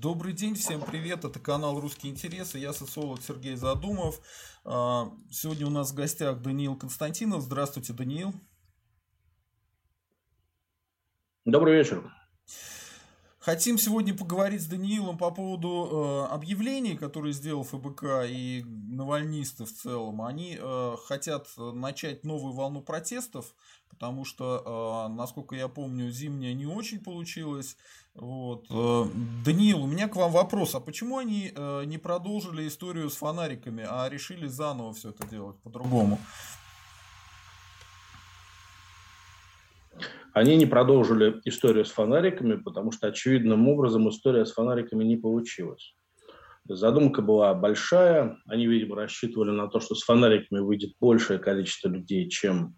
[0.00, 4.20] Добрый день, всем привет, это канал «Русские интересы», я социолог Сергей Задумов.
[4.64, 7.42] А, сегодня у нас в гостях Даниил Константинов.
[7.42, 8.32] Здравствуйте, Даниил.
[11.44, 12.08] Добрый вечер.
[13.48, 19.72] Хотим сегодня поговорить с Даниилом по поводу э, объявлений, которые сделал ФБК и навальнисты в
[19.72, 20.20] целом.
[20.20, 23.54] Они э, хотят начать новую волну протестов,
[23.88, 27.78] потому что, э, насколько я помню, зимняя не очень получилась.
[28.20, 28.66] Вот.
[28.70, 29.04] Э,
[29.44, 30.74] Даниил, у меня к вам вопрос.
[30.74, 35.56] А почему они э, не продолжили историю с фонариками, а решили заново все это делать
[35.62, 36.18] по-другому?
[40.32, 45.94] Они не продолжили историю с фонариками, потому что очевидным образом история с фонариками не получилась.
[46.68, 48.36] Задумка была большая.
[48.46, 52.76] Они, видимо, рассчитывали на то, что с фонариками выйдет большее количество людей, чем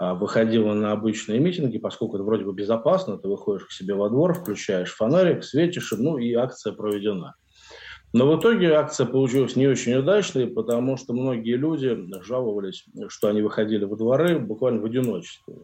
[0.00, 3.18] а, выходило на обычные митинги, поскольку это вроде бы безопасно.
[3.18, 7.34] Ты выходишь к себе во двор, включаешь фонарик, светишь, ну и акция проведена.
[8.14, 13.42] Но в итоге акция получилась не очень удачной, потому что многие люди жаловались, что они
[13.42, 15.56] выходили во дворы буквально в одиночестве.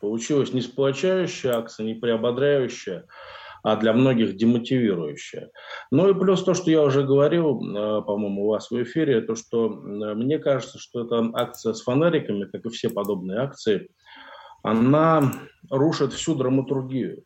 [0.00, 3.04] Получилась не сплочающая акция, не приободряющая,
[3.62, 5.50] а для многих демотивирующая.
[5.90, 9.36] Ну и плюс то, что я уже говорил, э, по-моему, у вас в эфире, то,
[9.36, 13.88] что э, мне кажется, что эта акция с фонариками, как и все подобные акции,
[14.62, 15.32] она
[15.70, 17.22] рушит всю драматургию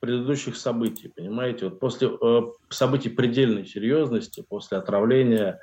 [0.00, 1.66] предыдущих событий, понимаете?
[1.66, 5.60] Вот после э, событий предельной серьезности, после отравления,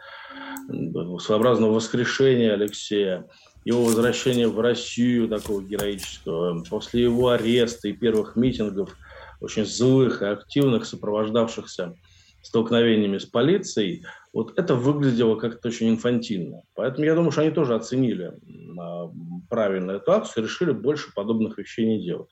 [1.20, 3.28] своеобразного воскрешения Алексея,
[3.66, 8.96] его возвращения в Россию такого героического, после его ареста и первых митингов,
[9.42, 11.96] очень злых и активных, сопровождавшихся
[12.42, 14.04] столкновениями с полицией,
[14.34, 16.62] вот это выглядело как-то очень инфантильно.
[16.76, 18.34] Поэтому я думаю, что они тоже оценили
[18.80, 19.12] а,
[19.50, 22.30] правильно эту акцию и решили больше подобных вещей не делать.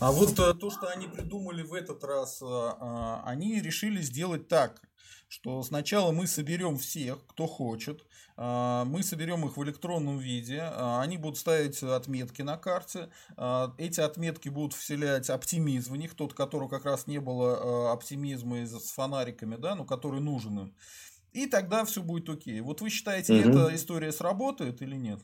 [0.00, 4.48] А вот э, то, что они придумали в этот раз, э, а, они решили сделать
[4.48, 4.80] так
[5.28, 8.06] что сначала мы соберем всех, кто хочет,
[8.36, 13.10] а, мы соберем их в электронном виде, они будут ставить отметки на карте,
[13.76, 18.92] эти отметки будут вселять оптимизм в них, тот, которого как раз не было оптимизма с
[18.92, 20.74] фонариками, да, но который нужен им.
[21.32, 22.60] И тогда все будет окей.
[22.60, 23.50] Вот вы считаете, угу.
[23.50, 25.20] эта история сработает или нет?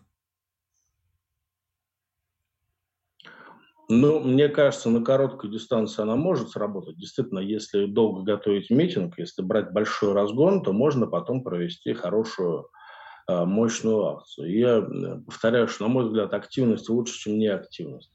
[3.95, 6.97] Ну, мне кажется, на короткой дистанции она может сработать.
[6.97, 12.71] Действительно, если долго готовить митинг, если брать большой разгон, то можно потом провести хорошую,
[13.27, 14.51] а, мощную акцию.
[14.51, 18.11] Я э, повторяю, что, на мой взгляд, активность лучше, чем неактивность.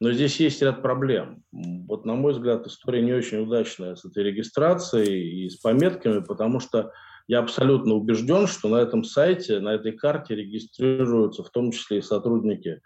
[0.00, 1.42] Но здесь есть ряд проблем.
[1.52, 6.60] Вот, на мой взгляд, история не очень удачная с этой регистрацией и с пометками, потому
[6.60, 6.92] что
[7.28, 12.02] я абсолютно убежден, что на этом сайте, на этой карте регистрируются в том числе и
[12.02, 12.80] сотрудники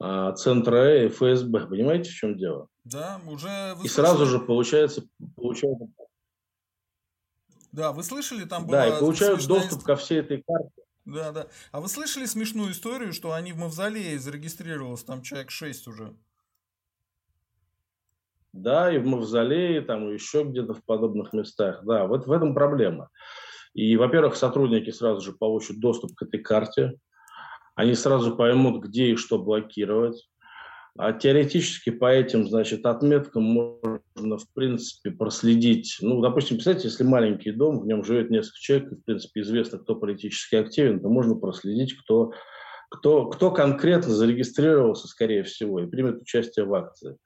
[0.00, 1.66] Центра и ФСБ.
[1.66, 2.68] Понимаете, в чем дело?
[2.84, 3.76] Да, уже...
[3.82, 5.02] И сразу же получается...
[5.36, 5.88] получается...
[7.72, 8.78] Да, вы слышали, там была...
[8.78, 10.70] Да, и получают доступ ко всей этой карте.
[11.04, 11.46] Да, да.
[11.72, 16.14] А вы слышали смешную историю, что они в Мавзолее зарегистрировалось, там человек 6 уже?
[18.52, 21.84] Да, и в Мавзолее, там и еще где-то в подобных местах.
[21.84, 23.10] Да, вот в этом проблема.
[23.74, 26.98] И, во-первых, сотрудники сразу же получат доступ к этой карте
[27.78, 30.28] они сразу поймут, где и что блокировать.
[30.98, 35.96] А теоретически по этим, значит, отметкам можно, в принципе, проследить.
[36.00, 39.78] Ну, допустим, представьте, если маленький дом, в нем живет несколько человек, и, в принципе, известно,
[39.78, 42.32] кто политически активен, то можно проследить, кто,
[42.90, 47.16] кто, кто конкретно зарегистрировался, скорее всего, и примет участие в акции.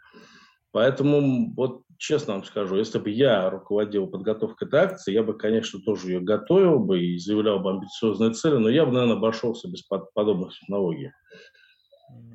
[0.71, 5.81] Поэтому, вот честно вам скажу, если бы я руководил подготовкой этой акции, я бы, конечно,
[5.81, 9.83] тоже ее готовил бы и заявлял бы амбициозные цели, но я бы, наверное, обошелся без
[9.83, 11.13] подобных технологий.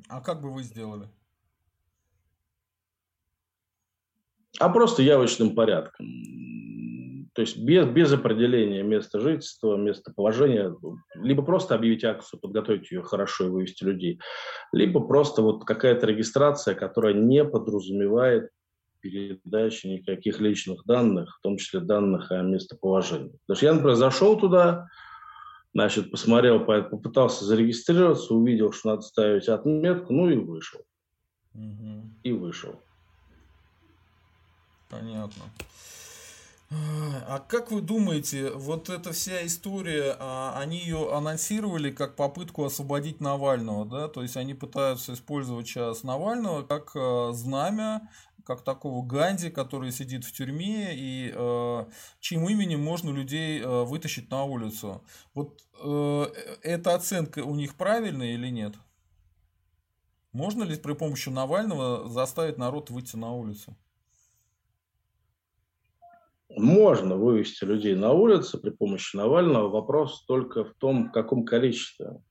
[0.08, 1.10] А как бы вы сделали?
[4.58, 6.08] А просто явочным порядком.
[7.36, 10.74] То есть без, без определения места жительства, местоположения,
[11.16, 14.20] либо просто объявить акцию, подготовить ее хорошо и вывести людей,
[14.72, 18.50] либо просто вот какая-то регистрация, которая не подразумевает
[19.02, 23.38] передачи никаких личных данных, в том числе данных о местоположении.
[23.46, 24.88] Потому что я, например, зашел туда,
[25.74, 30.82] значит, посмотрел, попытался зарегистрироваться, увидел, что надо ставить отметку, ну и вышел.
[31.54, 32.10] Угу.
[32.24, 32.82] И вышел.
[34.90, 35.44] Понятно.
[36.70, 43.22] А как вы думаете, вот эта вся история, а, они ее анонсировали как попытку освободить
[43.22, 44.10] Навального, да?
[44.10, 48.10] То есть они пытаются использовать сейчас Навального как а, знамя,
[48.48, 51.86] как такого Ганди, который сидит в тюрьме и э,
[52.22, 55.04] чьим именем можно людей э, вытащить на улицу.
[55.34, 56.26] Вот э,
[56.64, 58.76] эта оценка у них правильная или нет?
[60.32, 63.76] Можно ли при помощи Навального заставить народ выйти на улицу?
[66.50, 69.70] можно вывести людей на улицы при помощи Навального.
[69.70, 72.22] Вопрос только в том, в каком количестве.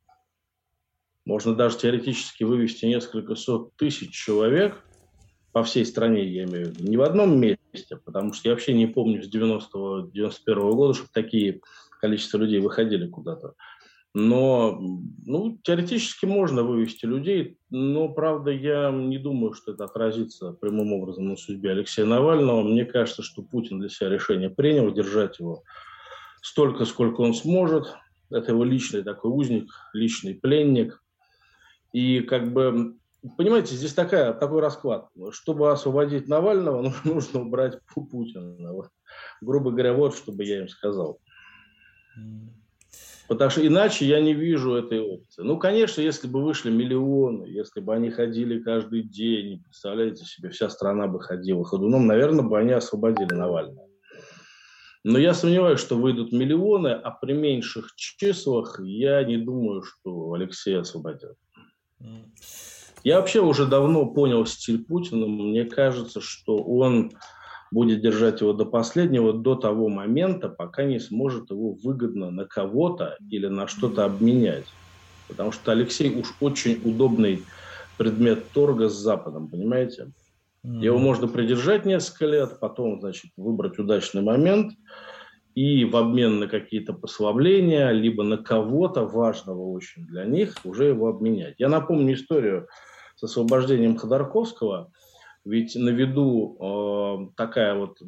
[1.26, 4.82] Можно даже теоретически вывести несколько сот тысяч человек
[5.56, 8.74] по всей стране, я имею в виду, не в одном месте, потому что я вообще
[8.74, 10.12] не помню с 90-91
[10.46, 11.62] -го года, чтобы такие
[11.98, 13.54] количество людей выходили куда-то.
[14.12, 14.78] Но
[15.24, 21.26] ну, теоретически можно вывести людей, но, правда, я не думаю, что это отразится прямым образом
[21.26, 22.62] на судьбе Алексея Навального.
[22.62, 25.62] Мне кажется, что Путин для себя решение принял, держать его
[26.42, 27.94] столько, сколько он сможет.
[28.30, 31.02] Это его личный такой узник, личный пленник.
[31.94, 32.98] И как бы,
[33.36, 35.08] понимаете, здесь такая, такой расклад.
[35.30, 38.56] Чтобы освободить Навального, нужно убрать Путина.
[39.40, 41.20] Грубо говоря, вот что бы я им сказал.
[43.28, 45.42] Потому что иначе я не вижу этой опции.
[45.42, 50.68] Ну, конечно, если бы вышли миллионы, если бы они ходили каждый день, представляете себе, вся
[50.68, 53.88] страна бы ходила ходуном, наверное, бы они освободили Навального.
[55.02, 60.80] Но я сомневаюсь, что выйдут миллионы, а при меньших числах я не думаю, что Алексея
[60.80, 61.36] освободят.
[63.06, 65.28] Я вообще уже давно понял стиль Путина.
[65.28, 67.12] Мне кажется, что он
[67.70, 73.16] будет держать его до последнего, до того момента, пока не сможет его выгодно на кого-то
[73.30, 74.64] или на что-то обменять.
[75.28, 77.44] Потому что Алексей уж очень удобный
[77.96, 80.10] предмет торга с Западом, понимаете?
[80.64, 84.72] Его можно придержать несколько лет, потом, значит, выбрать удачный момент
[85.54, 91.06] и в обмен на какие-то послабления, либо на кого-то важного очень для них уже его
[91.06, 91.54] обменять.
[91.58, 92.66] Я напомню историю
[93.16, 94.92] с освобождением Ходорковского–
[95.46, 97.98] ведь на виду э, такая вот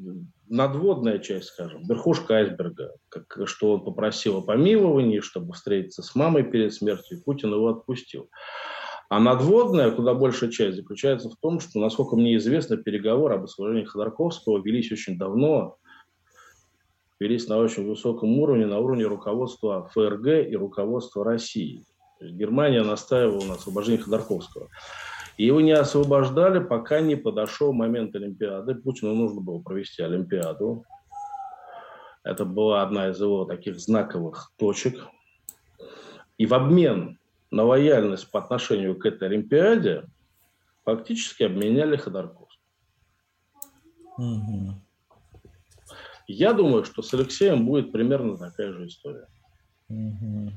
[0.48, 6.42] надводная часть, скажем, верхушка айсберга, как, что он попросил о помиловании, чтобы встретиться с мамой
[6.42, 8.28] перед смертью, и Путин его отпустил.
[9.08, 13.86] А надводная, куда большая часть, заключается в том, что, насколько мне известно, переговоры об освобождении
[13.86, 15.76] Ходорковского велись очень давно,
[17.20, 21.84] велись на очень высоком уровне, на уровне руководства ФРГ и руководства России.
[22.20, 24.68] Германия настаивала на освобождении Ходорковского.
[25.36, 28.74] Его не освобождали, пока не подошел момент Олимпиады.
[28.74, 30.84] Путину нужно было провести Олимпиаду.
[32.24, 35.06] Это была одна из его таких знаковых точек.
[36.36, 37.18] И в обмен
[37.50, 40.04] на лояльность по отношению к этой Олимпиаде
[40.84, 42.48] фактически обменяли Ходорковского.
[44.18, 44.74] Угу.
[46.26, 49.28] Я думаю, что с Алексеем будет примерно такая же история.
[49.88, 50.50] Угу.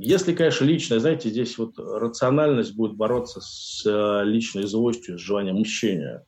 [0.00, 5.56] Если, конечно, личное, знаете, здесь вот рациональность будет бороться с э, личной злостью, с желанием
[5.56, 6.24] мщения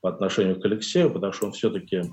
[0.00, 2.04] по отношению к Алексею, потому что он все-таки,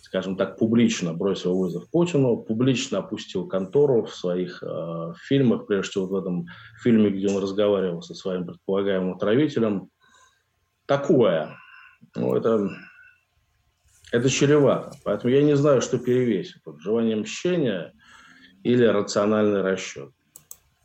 [0.00, 6.06] скажем так, публично бросил вызов Путину, публично опустил контору в своих э, фильмах, прежде всего
[6.06, 6.46] в этом
[6.82, 9.90] фильме, где он разговаривал со своим предполагаемым отравителем.
[10.86, 11.54] Такое.
[12.16, 12.70] Ну, это,
[14.10, 14.92] это чревато.
[15.04, 16.62] Поэтому я не знаю, что перевесит.
[16.64, 17.92] Вот желание мщения–
[18.64, 20.10] или рациональный расчет.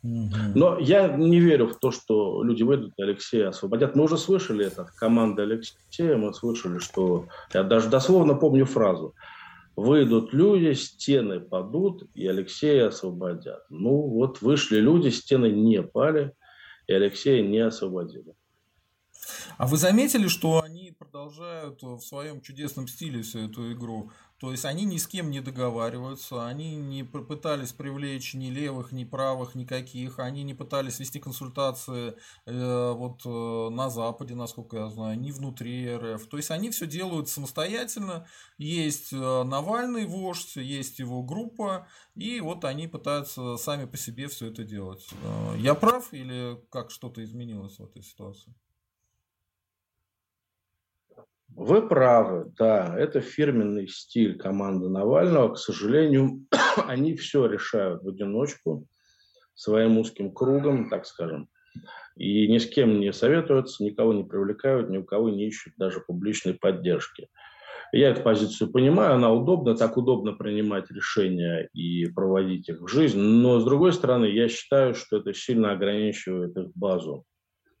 [0.02, 3.96] Но я не верю в то, что люди выйдут и Алексея освободят.
[3.96, 7.26] Мы уже слышали это от команды Алексея, мы слышали, что...
[7.52, 9.14] Я даже дословно помню фразу.
[9.76, 13.64] Выйдут люди, стены падут, и Алексея освободят.
[13.68, 16.32] Ну вот вышли люди, стены не пали,
[16.86, 18.34] и Алексея не освободили.
[19.58, 24.10] А вы заметили, что они продолжают в своем чудесном стиле всю эту игру?
[24.40, 29.04] То есть они ни с кем не договариваются, они не пытались привлечь ни левых, ни
[29.04, 32.14] правых, никаких, они не пытались вести консультации
[32.46, 36.26] э, вот э, на Западе, насколько я знаю, ни внутри РФ.
[36.26, 38.26] То есть они все делают самостоятельно.
[38.56, 44.46] Есть э, Навальный вождь, есть его группа, и вот они пытаются сами по себе все
[44.46, 45.06] это делать.
[45.22, 48.54] Э, я прав или как что-то изменилось в этой ситуации?
[51.56, 55.54] Вы правы, да, это фирменный стиль команды Навального.
[55.54, 56.46] К сожалению,
[56.86, 58.86] они все решают в одиночку,
[59.54, 61.48] своим узким кругом, так скажем.
[62.16, 66.00] И ни с кем не советуются, никого не привлекают, ни у кого не ищут даже
[66.00, 67.28] публичной поддержки.
[67.92, 73.18] Я эту позицию понимаю, она удобна, так удобно принимать решения и проводить их в жизнь.
[73.18, 77.24] Но, с другой стороны, я считаю, что это сильно ограничивает их базу.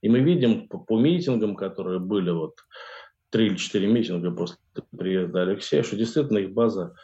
[0.02, 2.54] И мы видим по, по митингам, которые были вот
[3.30, 4.56] три или четыре митинга после
[4.96, 6.94] приезда Алексея, что действительно их база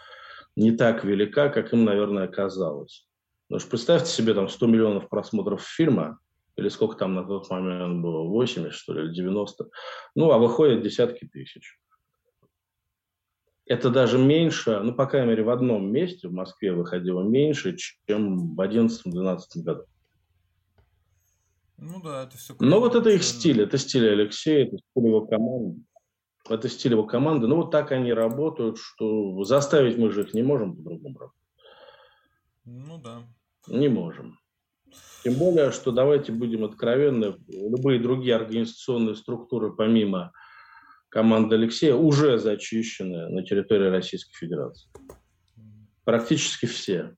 [0.57, 3.07] не так велика, как им, наверное, казалось.
[3.49, 6.19] Потому что представьте себе там 100 миллионов просмотров фильма,
[6.57, 9.69] или сколько там на тот момент было, 80, что ли, или 90,
[10.15, 11.79] ну, а выходят десятки тысяч.
[13.67, 18.55] Это даже меньше, ну, по крайней мере, в одном месте в Москве выходило меньше, чем
[18.55, 19.85] в 2011-2012 году.
[21.79, 22.55] Ну да, это все...
[22.59, 25.83] Но вот это их стиль, это стиль Алексея, это стиль его команды.
[26.49, 27.47] Это стиль его команды.
[27.47, 31.41] Ну, вот так они работают, что заставить мы же их не можем по-другому работать.
[32.65, 33.23] Ну да.
[33.69, 34.39] Не можем.
[35.25, 40.33] Тем более, что давайте будем откровенны, любые другие организационные структуры, помимо
[41.09, 44.89] команды Алексея, уже зачищены на территории Российской Федерации.
[46.05, 47.17] Практически все.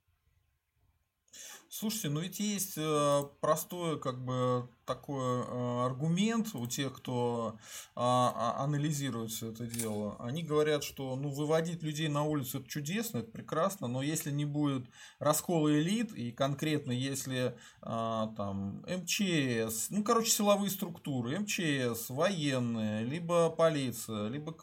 [1.79, 7.57] Слушайте, ну ведь есть э, простой как бы такой э, аргумент у тех, кто
[7.95, 10.17] а, анализирует все это дело.
[10.19, 14.43] Они говорят, что ну выводить людей на улицу это чудесно, это прекрасно, но если не
[14.43, 23.05] будет раскола элит и конкретно если а, там МЧС, ну короче силовые структуры, МЧС, военные,
[23.05, 24.53] либо полиция, либо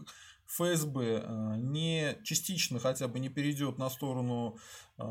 [0.49, 4.59] ФСБ э, не частично хотя бы не перейдет на сторону
[4.99, 5.03] э,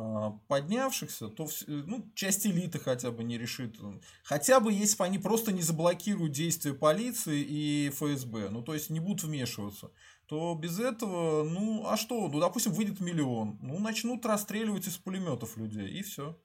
[0.47, 3.77] поднявшихся, то ну, часть элиты хотя бы не решит.
[4.23, 8.89] Хотя бы если бы они просто не заблокируют действия полиции и ФСБ, ну то есть
[8.89, 9.91] не будут вмешиваться,
[10.27, 15.57] то без этого, ну а что, ну допустим выйдет миллион, ну начнут расстреливать из пулеметов
[15.57, 16.39] людей и все.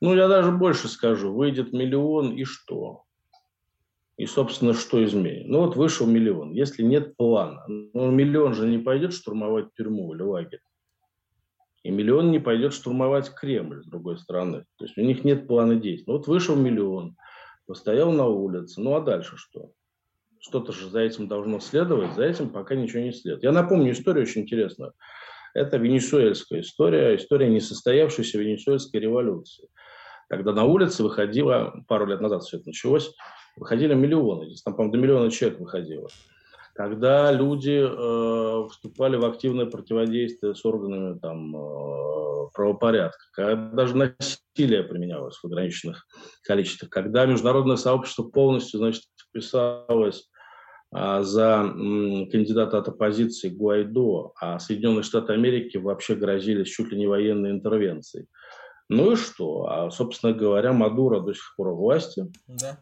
[0.00, 1.32] Ну, я даже больше скажу.
[1.32, 3.04] Выйдет миллион и что?
[4.16, 5.48] И, собственно, что изменит?
[5.48, 6.52] Ну вот вышел миллион.
[6.52, 10.60] Если нет плана, ну миллион же не пойдет штурмовать тюрьму или лагерь.
[11.82, 14.64] И миллион не пойдет штурмовать Кремль, с другой стороны.
[14.76, 16.04] То есть у них нет плана действий.
[16.06, 17.16] Ну, вот вышел миллион,
[17.66, 18.80] постоял на улице.
[18.80, 19.72] Ну а дальше что?
[20.38, 23.42] Что-то же за этим должно следовать, за этим пока ничего не следует.
[23.42, 24.92] Я напомню историю очень интересную.
[25.54, 29.68] Это венесуэльская история, история несостоявшейся венесуэльской революции.
[30.28, 33.14] Когда на улице выходила, пару лет назад все это началось,
[33.56, 36.08] выходили миллионы, здесь там, по-моему, до миллиона человек выходило.
[36.74, 44.82] Когда люди э, вступали в активное противодействие с органами там, э, правопорядка, когда даже насилие
[44.82, 46.06] применялось в ограниченных
[46.42, 50.30] количествах, когда международное сообщество полностью значит, вписалось
[50.96, 51.68] э, за
[52.32, 58.28] кандидата от оппозиции Гуайдо, а Соединенные Штаты Америки вообще грозились чуть ли не военной интервенцией.
[58.88, 59.66] Ну и что?
[59.66, 62.32] А, собственно говоря, Мадуро до сих пор у власти.
[62.46, 62.78] Да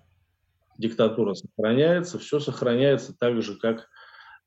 [0.80, 3.88] диктатура сохраняется, все сохраняется так же, как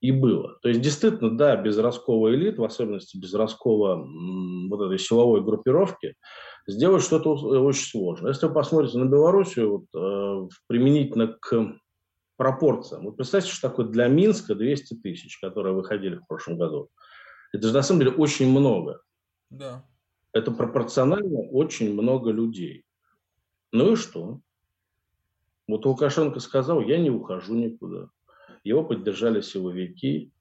[0.01, 0.57] и было.
[0.61, 4.05] То есть, действительно, да, без раскола элит, в особенности без раскола
[4.69, 6.15] вот этой силовой группировки,
[6.67, 8.27] сделать что-то очень сложно.
[8.27, 11.77] Если вы посмотрите на Белоруссию, вот, э, применительно к
[12.35, 16.89] пропорциям, вот представьте, что такое для Минска 200 тысяч, которые выходили в прошлом году.
[17.53, 19.01] Это же на самом деле очень много.
[19.49, 19.85] Да.
[20.33, 22.83] Это пропорционально очень много людей.
[23.71, 24.41] Ну и что?
[25.67, 28.09] Вот Лукашенко сказал, я не ухожу никуда.
[28.63, 30.31] Его поддержали силовики,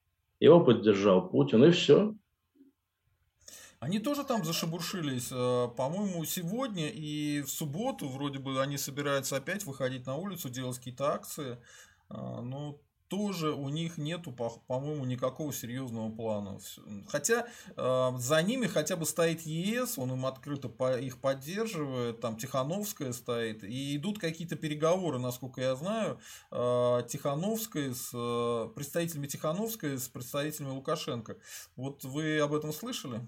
[0.40, 2.14] его поддержал Путин, и все.
[3.78, 5.30] Они тоже там зашебуршились.
[5.32, 10.78] Э, по-моему, сегодня и в субботу вроде бы они собираются опять выходить на улицу, делать
[10.78, 11.58] какие-то акции.
[12.08, 12.78] Э, но
[13.12, 16.58] тоже у них нету, по-моему, никакого серьезного плана.
[17.08, 22.38] Хотя э, за ними хотя бы стоит ЕС, он им открыто по, их поддерживает, там
[22.38, 26.20] Тихановская стоит, и идут какие-то переговоры, насколько я знаю,
[26.52, 31.36] э, Тихановская с э, представителями Тихановской с представителями Лукашенко.
[31.76, 33.20] Вот вы об этом слышали?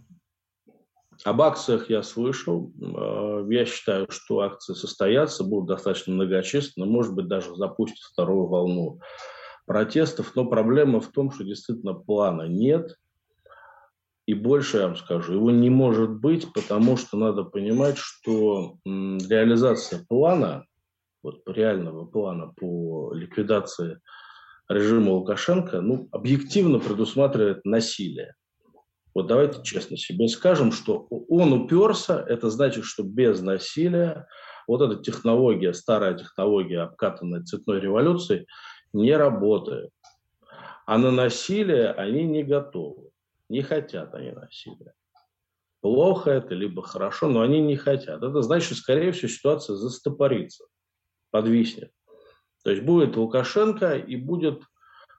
[1.24, 2.72] Об акциях я слышал.
[2.80, 8.98] Э, я считаю, что акции состоятся, будут достаточно многочисленны, может быть, даже запустят вторую волну
[9.66, 12.96] протестов, но проблема в том, что действительно плана нет.
[14.26, 20.04] И больше я вам скажу, его не может быть, потому что надо понимать, что реализация
[20.08, 20.64] плана,
[21.22, 24.00] вот реального плана по ликвидации
[24.68, 28.34] режима Лукашенко, ну, объективно предусматривает насилие.
[29.14, 34.26] Вот давайте честно себе скажем, что он уперся, это значит, что без насилия
[34.66, 38.46] вот эта технология, старая технология, обкатанная цветной революцией,
[38.94, 39.90] не работает.
[40.86, 43.10] А на насилие они не готовы.
[43.48, 44.94] Не хотят они насилия.
[45.80, 48.22] Плохо это, либо хорошо, но они не хотят.
[48.22, 50.64] Это значит, что, скорее всего, ситуация застопорится,
[51.30, 51.90] подвиснет.
[52.62, 54.62] То есть будет Лукашенко и будет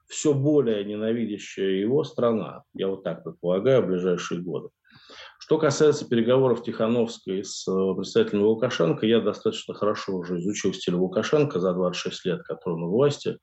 [0.08, 2.64] все более ненавидящая его страна.
[2.74, 4.70] Я вот так предполагаю в ближайшие годы.
[5.38, 11.60] Что касается переговоров Тихановской с э, представителями Лукашенко, я достаточно хорошо уже изучил стиль Лукашенко
[11.60, 13.38] за 26 лет, который у власти.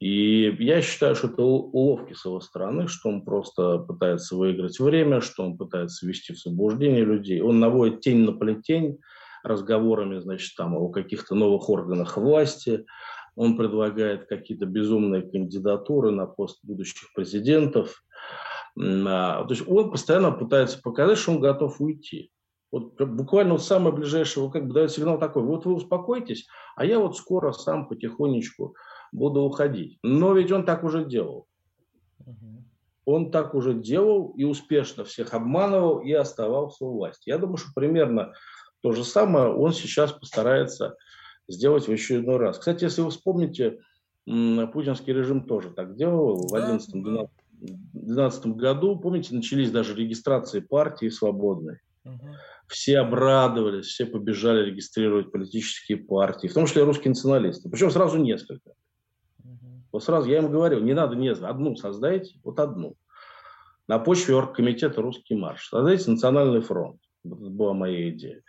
[0.00, 5.20] И я считаю, что это уловки с его стороны, что он просто пытается выиграть время,
[5.20, 7.42] что он пытается ввести в заблуждение людей.
[7.42, 8.98] Он наводит тень на плетень
[9.44, 12.86] разговорами, значит, там о каких-то новых органах власти.
[13.36, 18.02] Он предлагает какие-то безумные кандидатуры на пост будущих президентов.
[18.78, 22.30] А, то есть он постоянно пытается показать, что он готов уйти.
[22.72, 26.46] Вот буквально вот самое ближайшее, как бы дает сигнал такой, вот вы успокойтесь,
[26.76, 28.76] а я вот скоро сам потихонечку
[29.12, 29.98] буду уходить.
[30.02, 31.46] Но ведь он так уже делал.
[33.04, 37.28] Он так уже делал и успешно всех обманывал и оставался у власти.
[37.28, 38.34] Я думаю, что примерно
[38.82, 40.96] то же самое он сейчас постарается
[41.48, 42.58] сделать в еще очередной раз.
[42.58, 43.80] Кстати, если вы вспомните,
[44.26, 46.54] путинский режим тоже так делал в
[47.60, 48.98] 2011-2012 году.
[48.98, 51.78] Помните, начались даже регистрации партии свободной.
[52.04, 52.28] Угу.
[52.68, 57.68] Все обрадовались, все побежали регистрировать политические партии, в том числе русские националисты.
[57.68, 58.70] Причем сразу несколько.
[59.44, 59.84] Угу.
[59.92, 62.94] Вот сразу я им говорил, не надо несколько, одну создайте, вот одну.
[63.88, 65.68] На почве оргкомитета «Русский марш».
[65.68, 67.00] Создайте национальный фронт.
[67.24, 68.42] Это была моя идея.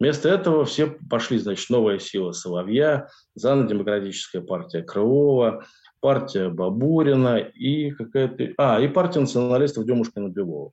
[0.00, 5.64] Вместо этого все пошли, значит, новая сила Соловья, Зано-демократическая партия Крылова,
[6.00, 8.54] партия Бабурина и какая-то...
[8.58, 10.72] А, и партия националистов Демушкина-Белова.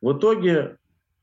[0.00, 0.78] В итоге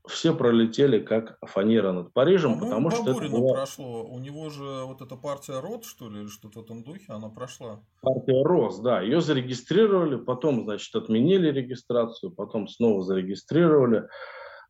[0.08, 3.53] все пролетели как фанера над Парижем, ну, потому что это было...
[3.53, 4.03] прошло.
[4.03, 7.29] У него же вот эта партия РОД, что ли, или что-то в этом духе, она
[7.29, 7.84] прошла.
[8.01, 9.01] Партия РОС, да.
[9.01, 14.08] Ее зарегистрировали, потом, значит, отменили регистрацию, потом снова зарегистрировали.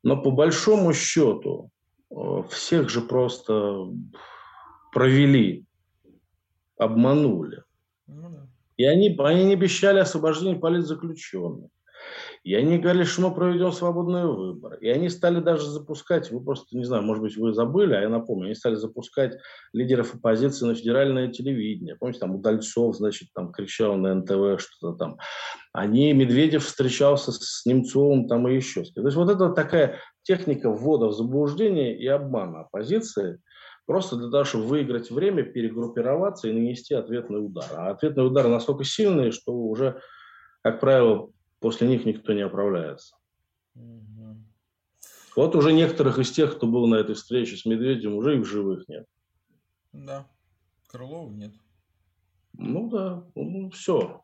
[0.03, 1.69] Но по большому счету
[2.09, 3.87] э, всех же просто
[4.91, 5.65] провели,
[6.77, 7.63] обманули.
[8.07, 8.47] Ну, да.
[8.77, 11.69] И они, они не обещали освобождение политзаключенных.
[12.43, 14.77] И они говорили, что мы проведем свободные выборы.
[14.81, 18.09] И они стали даже запускать, вы просто, не знаю, может быть, вы забыли, а я
[18.09, 19.37] напомню, они стали запускать
[19.73, 21.95] лидеров оппозиции на федеральное телевидение.
[21.95, 25.17] Помните, там Удальцов, значит, там кричал на НТВ что-то там.
[25.71, 28.83] Они, Медведев встречался с Немцовым там и еще.
[28.83, 33.39] То есть вот это такая техника ввода в заблуждение и обмана оппозиции,
[33.85, 37.65] просто для того, чтобы выиграть время, перегруппироваться и нанести ответный удар.
[37.75, 40.01] А ответные удары настолько сильные, что уже,
[40.61, 43.15] как правило, после них никто не оправляется.
[43.75, 44.37] Угу.
[45.35, 48.45] Вот уже некоторых из тех, кто был на этой встрече с Медведем, уже и в
[48.45, 49.05] живых нет.
[49.93, 50.27] Да,
[50.87, 51.53] Крылова нет.
[52.53, 54.21] Ну да, ну, все.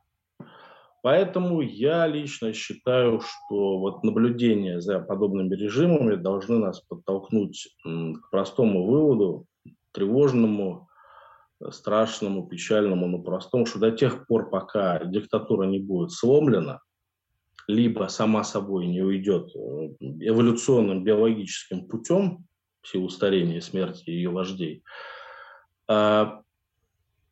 [1.01, 8.85] Поэтому я лично считаю, что вот наблюдение за подобными режимами должны нас подтолкнуть к простому
[8.85, 9.45] выводу,
[9.97, 10.87] тревожному,
[11.71, 16.81] страшному, печальному, но простому, что до тех пор, пока диктатура не будет сломлена,
[17.67, 19.59] либо сама собой не уйдет э,
[19.99, 22.45] эволюционным биологическим путем
[22.81, 24.83] в силу старения и смерти ее вождей,
[25.87, 26.41] а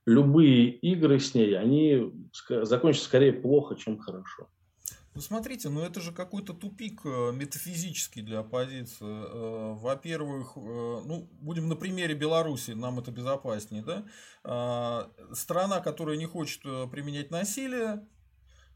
[0.08, 2.12] любые игры с ней, они
[2.49, 4.47] закончатся скорее плохо, чем хорошо.
[5.15, 9.06] Ну смотрите, ну это же какой-то тупик э, метафизический для оппозиции.
[9.06, 15.10] Э, во-первых, ну будем на примере Беларуси, нам это безопаснее, да?
[15.34, 18.06] Страна, которая не хочет применять насилие,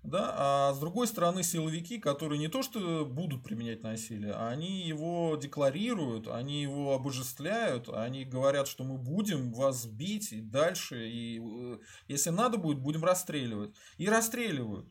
[0.03, 5.35] да, а с другой стороны силовики, которые не то что будут применять насилие, они его
[5.35, 11.79] декларируют, они его обожествляют, они говорят, что мы будем вас бить и дальше, и э,
[12.07, 13.75] если надо будет, будем расстреливать.
[13.97, 14.87] И расстреливают.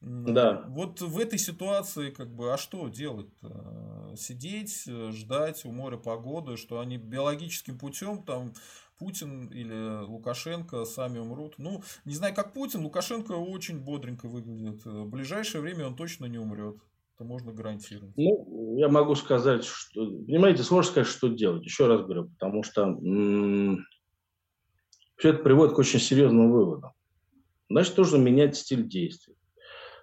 [0.00, 0.64] Да.
[0.68, 3.30] Вот в этой ситуации, как бы, а что делать?
[3.42, 4.16] -то?
[4.16, 8.52] Сидеть, ждать у моря погоды, что они биологическим путем там
[8.98, 11.54] Путин или Лукашенко сами умрут.
[11.58, 14.84] Ну, не знаю, как Путин, Лукашенко очень бодренько выглядит.
[14.84, 16.76] В ближайшее время он точно не умрет.
[17.14, 18.16] Это можно гарантировать.
[18.16, 20.06] Ну, я могу сказать, что...
[20.06, 21.64] Понимаете, сложно сказать, что делать.
[21.64, 23.84] Еще раз говорю, потому что м-
[25.16, 26.92] все это приводит к очень серьезным выводам.
[27.68, 29.34] Значит, нужно менять стиль действий.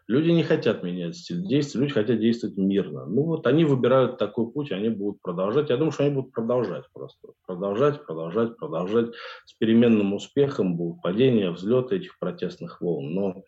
[0.08, 3.08] Люди не хотят менять стиль действий, люди хотят действовать мирно.
[3.08, 5.72] Ну вот они выбирают такой путь, они будут продолжать.
[5.72, 7.30] Я думаю, что они будут продолжать просто.
[7.48, 9.16] Продолжать, продолжать, продолжать.
[9.46, 13.14] С переменным успехом будут падения, взлеты этих протестных волн.
[13.14, 13.44] Но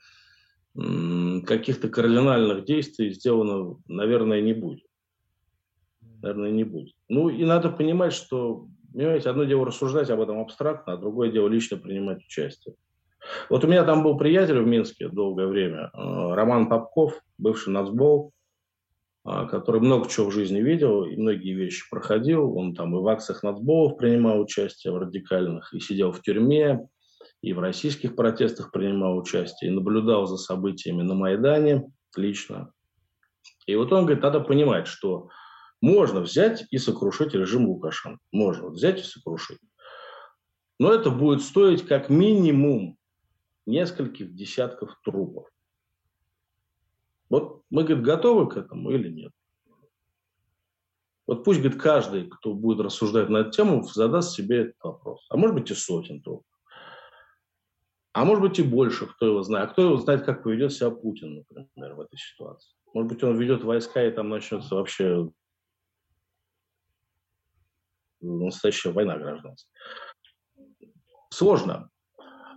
[1.45, 4.85] каких-то кардинальных действий сделано, наверное, не будет.
[6.21, 6.95] Наверное, не будет.
[7.07, 11.47] Ну и надо понимать, что, понимаете, одно дело рассуждать об этом абстрактно, а другое дело
[11.47, 12.75] лично принимать участие.
[13.49, 18.31] Вот у меня там был приятель в Минске долгое время, э, Роман Попков, бывший нацбол,
[19.25, 22.57] э, который много чего в жизни видел и многие вещи проходил.
[22.57, 26.87] Он там и в акциях нацболов принимал участие, в радикальных, и сидел в тюрьме,
[27.41, 32.71] и в российских протестах принимал участие, и наблюдал за событиями на Майдане лично.
[33.65, 35.29] И вот он говорит, надо понимать, что
[35.81, 38.19] можно взять и сокрушить режим Лукашенко.
[38.31, 39.59] Можно взять и сокрушить.
[40.79, 42.96] Но это будет стоить как минимум
[43.67, 45.47] нескольких десятков трупов.
[47.30, 49.32] Вот мы, говорит, готовы к этому или нет?
[51.27, 55.25] Вот пусть, говорит, каждый, кто будет рассуждать на эту тему, задаст себе этот вопрос.
[55.30, 56.45] А может быть и сотен трупов.
[58.13, 59.69] А может быть и больше, кто его знает.
[59.69, 62.73] А кто его знает, как поведет себя Путин, например, в этой ситуации.
[62.93, 65.30] Может быть, он ведет войска, и там начнется вообще
[68.21, 69.71] настоящая война гражданская.
[71.30, 71.91] Сложно.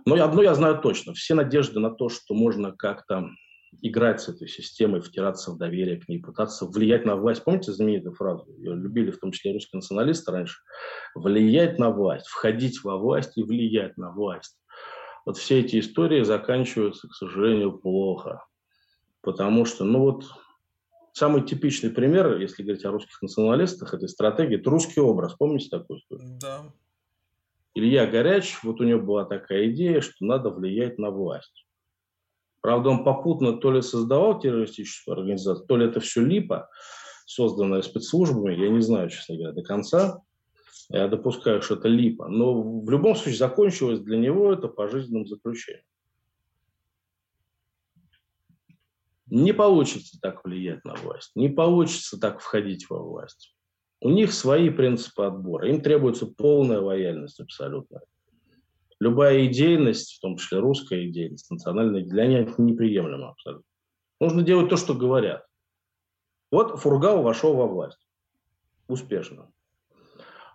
[0.05, 1.13] Но одно я знаю точно.
[1.13, 3.29] Все надежды на то, что можно как-то
[3.81, 7.43] играть с этой системой, втираться в доверие к ней, пытаться влиять на власть.
[7.43, 8.45] Помните знаменитую фразу?
[8.57, 10.59] Ее любили в том числе русские националисты раньше.
[11.15, 14.57] Влиять на власть, входить во власть и влиять на власть.
[15.25, 18.43] Вот все эти истории заканчиваются, к сожалению, плохо.
[19.21, 20.25] Потому что, ну вот,
[21.13, 25.35] самый типичный пример, если говорить о русских националистах, этой стратегии, это русский образ.
[25.35, 26.39] Помните такую историю?
[26.41, 26.63] Да.
[27.73, 31.65] Илья Горяч, вот у него была такая идея, что надо влиять на власть.
[32.61, 36.69] Правда, он попутно то ли создавал террористическую организацию, то ли это все липо,
[37.25, 40.21] созданное спецслужбами, я не знаю, честно говоря, до конца.
[40.89, 42.27] Я допускаю, что это липо.
[42.27, 45.85] Но в любом случае закончилось для него это пожизненным заключением.
[49.27, 53.55] Не получится так влиять на власть, не получится так входить во власть.
[54.01, 58.01] У них свои принципы отбора, им требуется полная лояльность абсолютно.
[58.99, 63.65] Любая идейность, в том числе русская идейность, национальная, для них неприемлема абсолютно.
[64.19, 65.45] Нужно делать то, что говорят.
[66.51, 67.99] Вот Фургал вошел во власть.
[68.87, 69.51] Успешно.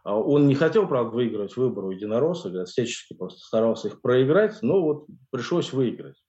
[0.02, 4.60] А он не хотел, правда, выигрывать выборы у единоросса, говорят, всячески просто старался их проиграть,
[4.62, 6.22] но вот пришлось выиграть.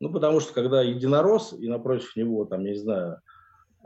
[0.00, 3.20] Ну, потому что когда единорос, и напротив него, там, я не знаю,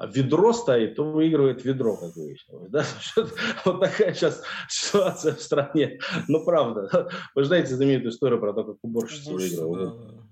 [0.07, 2.71] ведро стоит, то выигрывает ведро, как выяснилось.
[2.71, 2.85] Да?
[3.65, 5.99] Вот такая сейчас ситуация в стране.
[6.29, 7.09] Ну, правда.
[7.35, 9.87] Вы знаете знаменитую историю про то, как уборщица выиграла.
[9.87, 10.23] Да.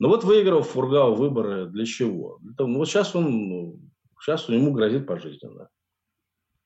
[0.00, 2.38] Ну, вот выиграл Фургал выборы для чего?
[2.40, 3.80] Ну, вот сейчас он, ну,
[4.20, 5.68] сейчас ему грозит пожизненно.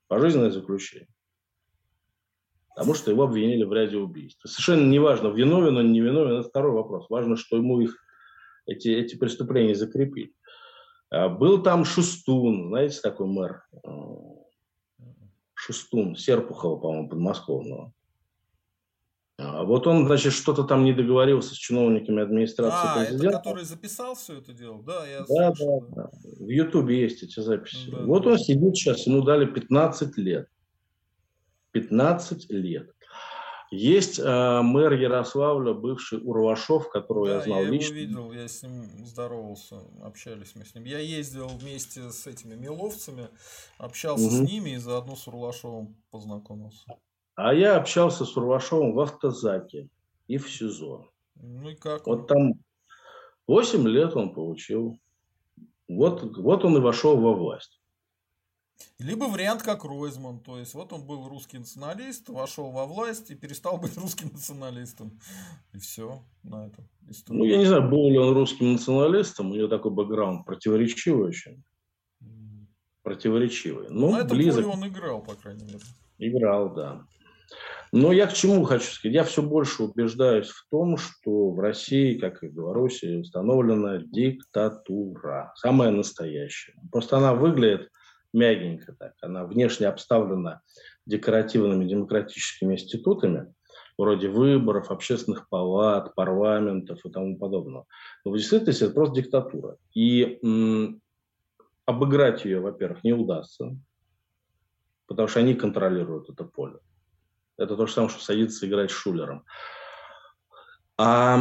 [0.09, 1.09] Пожизненное заключение.
[2.75, 4.42] Потому что его обвинили в ряде убийств.
[4.46, 7.09] Совершенно неважно, виновен он, не виновен, это второй вопрос.
[7.09, 7.96] Важно, что ему их
[8.66, 10.35] эти, эти преступления закрепить.
[11.12, 13.62] А, был там Шустун, знаете, такой мэр?
[15.55, 17.92] Шустун, Серпухова, по-моему, подмосковного.
[19.37, 23.29] А вот он, значит, что-то там не договорился с чиновниками администрации а, президента.
[23.29, 24.83] это который записал все это дело?
[24.83, 26.11] Да, я да, слышал, да, да.
[26.44, 27.90] В Ютубе есть эти записи.
[27.90, 28.31] Да, вот да.
[28.31, 30.48] он сидит сейчас, ему дали 15 лет.
[31.72, 32.90] 15 лет.
[33.74, 37.94] Есть э, мэр Ярославля, бывший Урвашов, которого да, я знал я лично.
[37.94, 40.85] Я его видел, я с ним здоровался, общались мы с ним.
[40.85, 43.28] Я ездил вместе с этими миловцами,
[43.78, 44.35] общался угу.
[44.35, 46.85] с ними и заодно с Урлашовым познакомился.
[47.35, 49.88] А я общался с Урвашовым в автозаке
[50.26, 51.08] и в СИЗО.
[51.37, 52.06] Ну и как?
[52.06, 52.52] Вот там
[53.46, 54.98] 8 лет он получил.
[55.88, 57.80] Вот, вот он и вошел во власть.
[58.99, 63.35] Либо вариант как Ройзман, то есть вот он был русский националист, вошел во власть и
[63.35, 65.18] перестал быть русским националистом.
[65.73, 66.88] И все на этом.
[67.09, 67.38] История.
[67.38, 71.62] Ну, я не знаю, был ли он русским националистом, у него такой бэкграунд противоречивый очень.
[73.03, 73.88] Противоречивый.
[73.90, 74.66] Но ну, на этом близок.
[74.66, 75.81] он играл, по крайней мере.
[76.18, 77.05] Играл, да.
[77.92, 79.14] Но я к чему хочу сказать?
[79.14, 85.53] Я все больше убеждаюсь в том, что в России, как и в Беларуси, установлена диктатура.
[85.57, 86.75] Самая настоящая.
[86.90, 87.90] Просто она выглядит
[88.33, 89.14] мягенько так.
[89.21, 90.62] Она внешне обставлена
[91.07, 93.53] декоративными демократическими институтами,
[93.99, 97.87] вроде выборов, общественных палат, парламентов и тому подобного.
[98.25, 99.77] Но в действительности это просто диктатура.
[99.95, 101.01] И м,
[101.85, 103.77] обыграть ее, во-первых, не удастся,
[105.07, 106.79] потому что они контролируют это поле.
[107.59, 109.45] Это то же самое, что садиться играть с Шулером.
[110.99, 111.38] А,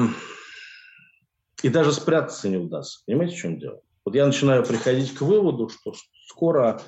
[1.64, 3.02] и даже спрятаться не удастся.
[3.06, 3.82] Понимаете, в чем дело?
[4.04, 5.94] Вот я начинаю приходить к выводу, что
[6.32, 6.82] скоро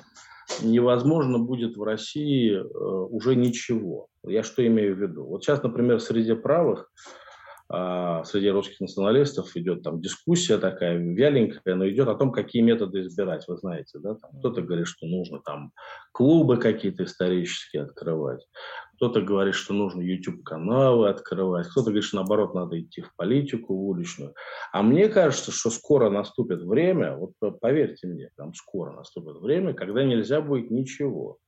[0.62, 4.08] невозможно будет в России э, уже ничего.
[4.26, 5.24] Я что имею в виду?
[5.24, 6.90] Вот сейчас, например, среди правых
[7.68, 13.48] среди русских националистов идет там дискуссия такая вяленькая, но идет о том, какие методы избирать,
[13.48, 15.72] вы знаете, да, кто-то говорит, что нужно там
[16.12, 18.46] клубы какие-то исторические открывать,
[18.96, 23.88] кто-то говорит, что нужно YouTube-каналы открывать, кто-то говорит, что наоборот надо идти в политику, в
[23.88, 24.34] уличную.
[24.70, 30.04] А мне кажется, что скоро наступит время, вот поверьте мне, там скоро наступит время, когда
[30.04, 31.38] нельзя будет ничего.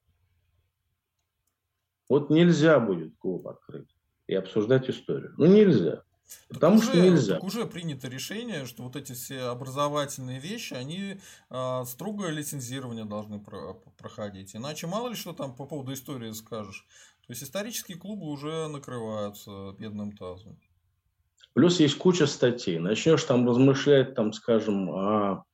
[2.09, 3.95] Вот нельзя будет клуб открыть
[4.29, 5.35] и обсуждать историю.
[5.37, 6.03] Ну, нельзя.
[6.49, 7.39] Потому уже, что нельзя.
[7.39, 13.75] уже принято решение, что вот эти все образовательные вещи, они э, строгое лицензирование должны про
[13.99, 14.55] проходить.
[14.55, 16.87] Иначе мало ли что там по поводу истории скажешь.
[17.27, 20.59] То есть исторические клубы уже накрываются бедным тазом.
[21.55, 22.79] Плюс есть куча статей.
[22.79, 25.45] Начнешь там размышлять, там, скажем, о,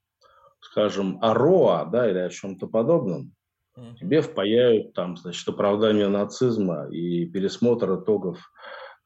[0.61, 3.35] скажем, о РОА, да, или о чем-то подобном,
[3.76, 3.94] угу.
[3.96, 8.52] тебе впаяют там, значит, оправдание нацизма и пересмотр итогов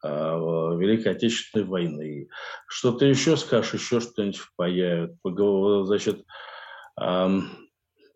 [0.03, 2.29] Великой Отечественной войны.
[2.67, 5.17] Что-то еще скажешь, еще что-нибудь впаяют.
[5.23, 6.25] Значит,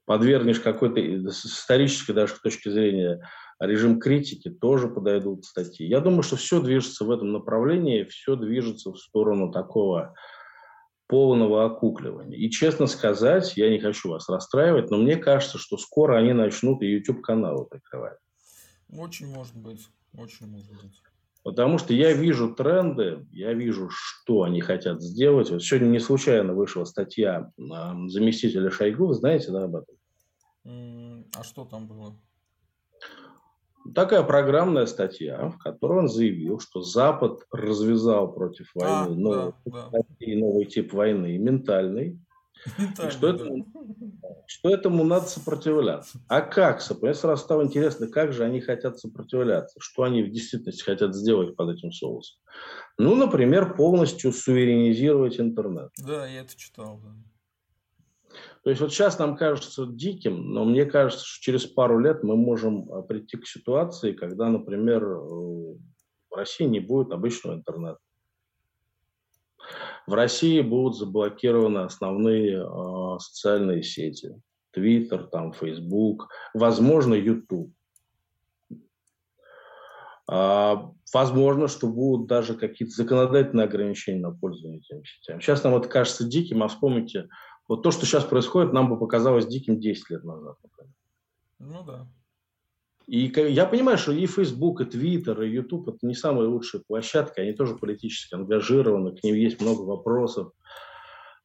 [0.06, 3.28] подвергнешь какой-то исторической даже точки зрения
[3.60, 5.86] режим критики, тоже подойдут статьи.
[5.88, 10.16] Я думаю, что все движется в этом направлении, все движется в сторону такого
[11.08, 12.38] полного окукливания.
[12.38, 16.82] И честно сказать, я не хочу вас расстраивать, но мне кажется, что скоро они начнут
[16.82, 18.18] и YouTube-каналы прикрывать.
[18.98, 21.02] Очень может быть, очень может быть.
[21.44, 25.50] Потому что я вижу тренды, я вижу, что они хотят сделать.
[25.50, 29.96] Вот сегодня не случайно вышла статья заместителя Шойгу, вы знаете, да, об этом?
[30.64, 32.16] А что там было?
[33.96, 39.54] Такая программная статья, в которой он заявил, что Запад развязал против а, войны а, новый,
[39.66, 40.00] да, да.
[40.20, 42.20] новый тип войны, ментальный,
[43.10, 43.36] что, да.
[43.36, 43.66] этому,
[44.48, 46.20] что этому надо сопротивляться.
[46.28, 46.82] А как?
[47.02, 51.56] Мне сразу стало интересно, как же они хотят сопротивляться, что они в действительности хотят сделать
[51.56, 52.40] под этим соусом.
[52.98, 55.90] Ну, например, полностью суверенизировать интернет.
[55.98, 57.16] Да, я это читал, да.
[58.64, 62.36] То есть вот сейчас нам кажется диким, но мне кажется, что через пару лет мы
[62.36, 67.98] можем а, прийти к ситуации, когда, например, э, в России не будет обычного интернета.
[70.08, 74.36] В России будут заблокированы основные э, социальные сети.
[74.72, 77.72] Твиттер, там, Фейсбук, возможно, Ютуб.
[80.30, 85.42] А, возможно, что будут даже какие-то законодательные ограничения на пользование этими сетями.
[85.42, 87.28] Сейчас нам это кажется диким, а вспомните,
[87.68, 90.56] вот то, что сейчас происходит, нам бы показалось диким 10 лет назад.
[90.64, 90.94] Например.
[91.60, 92.08] Ну да.
[93.08, 97.40] И я понимаю, что и Facebook, и Twitter, и YouTube это не самые лучшие площадки,
[97.40, 100.54] они тоже политически ангажированы, к ним есть много вопросов.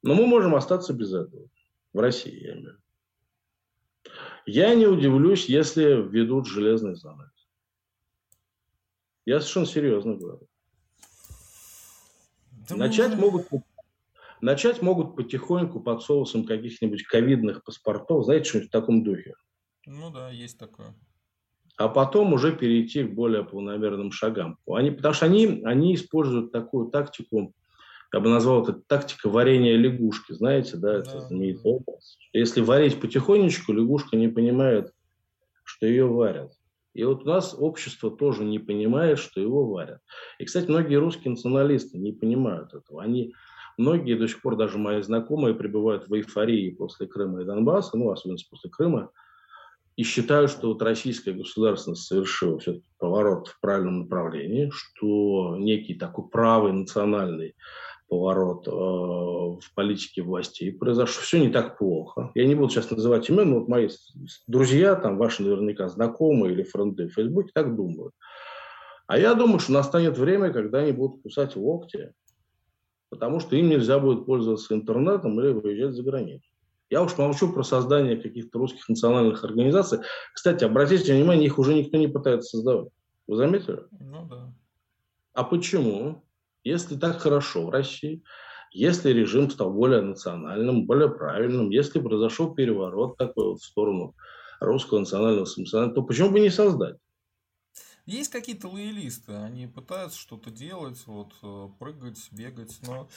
[0.02, 1.48] Но мы можем остаться без этого.
[1.92, 2.78] В России, я имею
[4.44, 7.32] Я не удивлюсь, если введут железный занавес.
[9.24, 10.46] Я совершенно серьезно говорю.
[12.68, 13.22] Да Начать мы...
[13.22, 13.48] могут
[14.40, 19.34] Начать могут потихоньку под соусом каких-нибудь ковидных паспортов, знаете, что-нибудь в таком духе.
[19.86, 20.94] Ну да, есть такое.
[21.76, 24.58] А потом уже перейти к более полномерным шагам.
[24.66, 27.54] Они, потому что они, они используют такую тактику,
[28.12, 32.16] я бы назвал это тактика варенья лягушки, знаете, да, это знаменитый образ.
[32.32, 34.92] Если варить потихонечку, лягушка не понимает,
[35.64, 36.52] что ее варят.
[36.94, 40.00] И вот у нас общество тоже не понимает, что его варят.
[40.38, 43.02] И, кстати, многие русские националисты не понимают этого.
[43.02, 43.34] Они
[43.78, 48.10] Многие до сих пор, даже мои знакомые, пребывают в эйфории после Крыма и Донбасса, ну,
[48.10, 49.10] особенно после Крыма,
[49.96, 56.28] и считают, что вот российская государственность совершила все-таки поворот в правильном направлении, что некий такой
[56.28, 57.54] правый национальный
[58.09, 61.22] поворот э, в политике властей произошел.
[61.22, 62.30] Все не так плохо.
[62.35, 63.88] Я не буду сейчас называть имен, но вот мои
[64.46, 68.14] друзья, там ваши наверняка знакомые или френды в Фейсбуке так думают.
[69.06, 72.12] А я думаю, что настанет время, когда они будут кусать локти
[73.09, 76.46] потому что им нельзя будет пользоваться интернетом или выезжать за границу.
[76.88, 80.01] Я уж молчу про создание каких-то русских национальных организаций.
[80.33, 82.88] Кстати, обратите внимание, их уже никто не пытается создавать.
[83.27, 83.81] Вы заметили?
[83.90, 84.55] Ну да.
[85.35, 86.25] А почему?
[86.62, 88.22] Если так хорошо в России,
[88.72, 94.14] если режим стал более национальным, более правильным, если произошел переворот такой вот в сторону
[94.61, 96.96] русского национального самосознания, то почему бы не создать?
[98.06, 103.08] Есть какие-то лоялисты, они пытаются что-то делать, вот, э, прыгать, бегать, но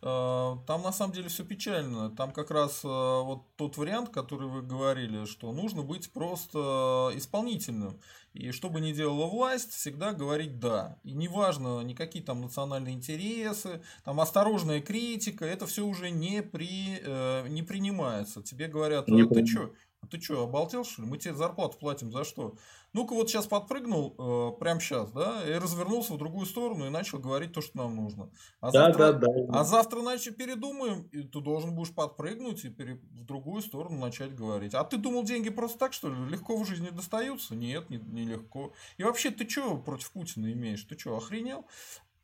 [0.00, 2.10] э, там на самом деле все печально.
[2.10, 8.00] Там как раз э, вот тот вариант, который вы говорили, что нужно быть просто исполнительным.
[8.32, 10.98] И что бы ни делала власть, всегда говорить «да».
[11.02, 17.48] И неважно, никакие там национальные интересы, там осторожная критика, это все уже не, при, э,
[17.48, 18.42] не принимается.
[18.42, 19.72] Тебе говорят, не ты что,
[20.06, 21.08] ты что, обалдел, что ли?
[21.08, 22.56] Мы тебе зарплату платим за что?
[22.92, 27.18] Ну-ка вот сейчас подпрыгнул, э, прямо сейчас, да, и развернулся в другую сторону и начал
[27.18, 28.30] говорить то, что нам нужно.
[28.60, 29.60] А да, завтра, да, да.
[29.60, 32.94] А завтра, значит, передумаем, и ты должен будешь подпрыгнуть и пере...
[32.94, 34.74] в другую сторону начать говорить.
[34.74, 36.30] А ты думал, деньги просто так, что ли?
[36.30, 37.54] Легко в жизни достаются?
[37.54, 38.72] Нет, не, не легко.
[38.96, 40.82] И вообще, ты что против Путина имеешь?
[40.84, 41.66] Ты что, охренел?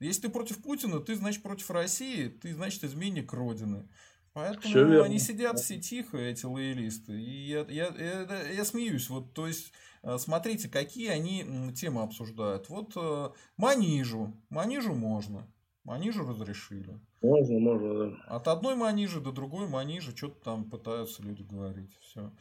[0.00, 3.86] Если ты против Путина, ты, значит, против России, ты, значит, изменник Родины.
[4.34, 7.12] Поэтому они сидят все тихо, эти лоялисты.
[7.12, 9.08] И я, я, я, я смеюсь.
[9.08, 12.68] Вот, то есть, э, смотрите, какие они темы обсуждают.
[12.68, 14.36] Вот э, манижу.
[14.50, 15.48] Манижу можно.
[15.84, 16.98] Манижу разрешили.
[17.22, 18.16] Можно, можно, да.
[18.26, 21.96] От одной манижи до другой манижи что-то там пытаются люди говорить.
[22.00, 22.32] Все.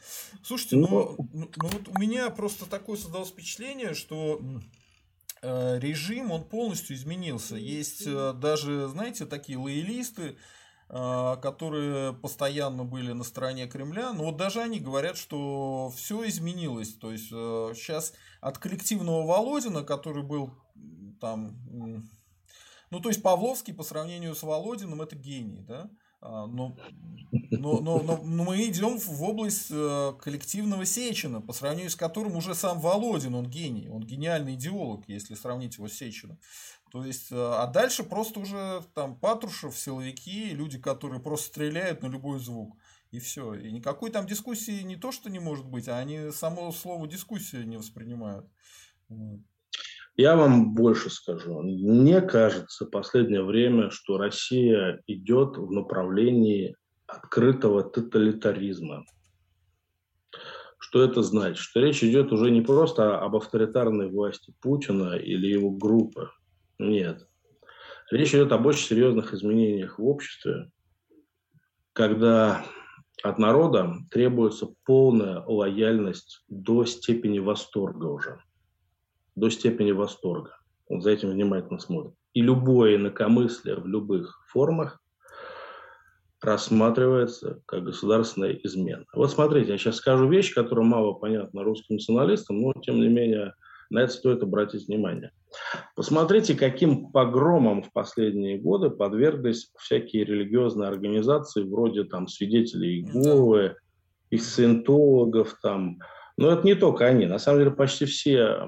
[0.42, 4.40] Слушайте, ну, ну, ну, ну вот у меня просто такое создалось впечатление, что
[5.42, 7.54] э, режим, он полностью изменился.
[7.54, 10.36] Есть э, даже, знаете, такие лоялисты,
[10.88, 16.94] которые постоянно были на стороне Кремля, но вот даже они говорят, что все изменилось.
[16.94, 20.50] То есть сейчас э, от коллективного Володина, который был
[21.20, 21.56] там,
[22.90, 25.90] ну то есть Павловский по сравнению с Володиным это гений, да?
[26.26, 26.74] А, но,
[27.50, 32.36] но, но, но, но мы идем в область э, коллективного Сечина, по сравнению с которым
[32.36, 36.38] уже сам Володин, он гений, он гениальный идеолог, если сравнить его с Сечиным.
[36.94, 42.06] То есть, э, а дальше просто уже там Патрушев, силовики, люди, которые просто стреляют на
[42.06, 42.76] любой звук.
[43.10, 43.54] И все.
[43.54, 47.64] И никакой там дискуссии не то, что не может быть, а они само слово дискуссия
[47.64, 48.46] не воспринимают.
[50.16, 51.62] Я вам больше скажу.
[51.62, 56.76] Мне кажется в последнее время, что Россия идет в направлении
[57.08, 59.04] открытого тоталитаризма.
[60.78, 61.58] Что это значит?
[61.58, 66.30] Что речь идет уже не просто об авторитарной власти Путина или его группы.
[66.78, 67.26] Нет.
[68.10, 70.70] Речь идет об очень серьезных изменениях в обществе,
[71.92, 72.64] когда
[73.22, 78.40] от народа требуется полная лояльность до степени восторга уже
[79.36, 80.56] до степени восторга.
[80.88, 82.14] Вот за этим внимательно смотрят.
[82.34, 85.00] И любое инакомыслие в любых формах
[86.40, 89.04] рассматривается как государственная измена.
[89.14, 93.54] Вот смотрите, я сейчас скажу вещь, которая мало понятна русским националистам, но тем не менее
[93.88, 95.32] на это стоит обратить внимание.
[95.96, 103.76] Посмотрите, каким погромом в последние годы подверглись всякие религиозные организации, вроде там свидетелей Иеговы,
[104.30, 105.98] и сcientологов, там,
[106.36, 107.26] но это не только они.
[107.26, 108.58] На самом деле почти все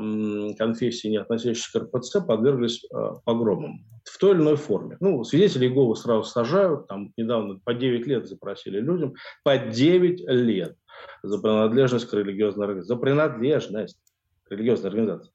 [0.57, 4.96] конфессии, не относящиеся к РПЦ, подверглись э, погромам в той или иной форме.
[5.01, 10.77] Ну, свидетели Иеговы сразу сажают, там недавно по 9 лет запросили людям, по 9 лет
[11.22, 12.94] за принадлежность к религиозной организации.
[12.94, 13.99] За принадлежность
[14.44, 15.33] к религиозной организации.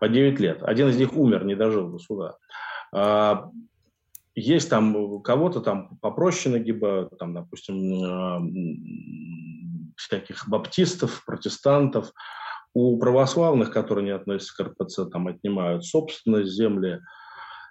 [0.00, 0.62] По 9 лет.
[0.62, 2.36] Один из них умер, не дожил до суда.
[2.92, 3.50] А,
[4.34, 8.40] есть там кого-то там попроще нагибают, там, допустим, а,
[9.96, 12.12] всяких баптистов, протестантов.
[12.74, 17.00] У православных, которые не относятся к РПЦ, там отнимают собственность земли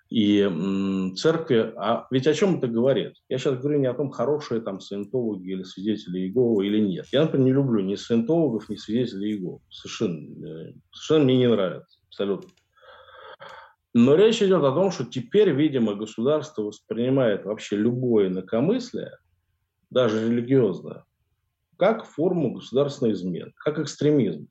[0.09, 1.73] и церкви.
[1.77, 3.13] А ведь о чем это говорит?
[3.29, 7.05] Я сейчас говорю не о том, хорошие там саентологи или свидетели Иеговы или нет.
[7.11, 9.59] Я, например, не люблю ни саентологов, ни свидетелей Иеговы.
[9.69, 11.96] Совершенно, э, совершенно мне не нравится.
[12.17, 12.49] Абсолютно.
[13.93, 19.17] Но речь идет о том, что теперь, видимо, государство воспринимает вообще любое инакомыслие,
[19.91, 21.05] даже религиозное,
[21.77, 24.47] как форму государственной измены, как экстремизм.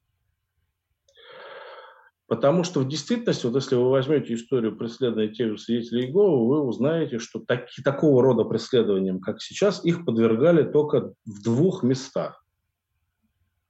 [2.29, 6.61] Потому что в действительности, вот если вы возьмете историю преследования тех же свидетелей Иеговы, вы
[6.61, 12.45] узнаете, что так, такого рода преследованиям, как сейчас, их подвергали только в двух местах.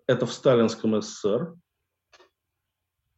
[0.07, 1.55] Это в Сталинском СССР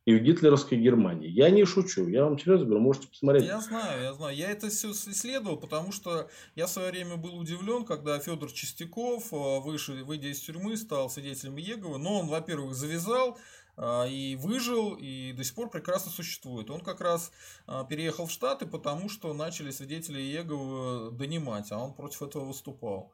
[0.08, 1.28] и в гитлеровской Германии.
[1.28, 3.44] Я не шучу, я вам серьезно говорю, можете посмотреть.
[3.44, 4.34] Я знаю, я знаю.
[4.34, 9.30] Я это все исследовал, потому что я в свое время был удивлен, когда Федор Чистяков,
[9.34, 11.98] э, вышел, выйдя из тюрьмы, стал свидетелем Еговы.
[11.98, 13.36] Но он, во-первых, завязал
[13.76, 16.70] э, и выжил, и до сих пор прекрасно существует.
[16.70, 17.30] Он как раз
[17.66, 23.12] э, переехал в Штаты, потому что начали свидетели Еговы донимать, а он против этого выступал.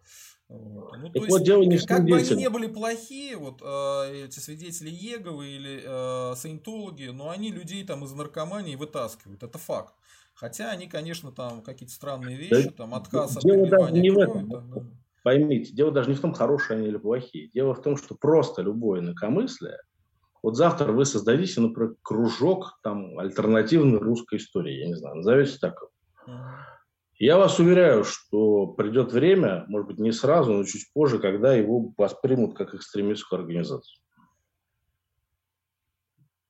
[0.49, 0.97] Вот.
[0.99, 4.91] Ну, так вот, дело не как бы они не были плохие, вот э, эти свидетели
[4.91, 9.95] Еговы или э, саентологи, но они людей там из наркомании вытаскивают, это факт.
[10.35, 14.27] Хотя они, конечно, там какие-то странные вещи, да, там отказ от дело даже не крови,
[14.27, 14.51] в этом.
[14.51, 14.83] Там, да.
[15.23, 17.49] Поймите, дело даже не в том, хорошие они или плохие.
[17.55, 19.79] Дело в том, что просто любое инакомыслие,
[20.43, 25.83] вот завтра вы создадите, например, кружок там альтернативной русской истории, я не знаю, назовете так.
[26.27, 26.74] Uh-huh.
[27.19, 31.93] Я вас уверяю, что придет время, может быть, не сразу, но чуть позже, когда его
[31.97, 34.01] воспримут как экстремистскую организацию.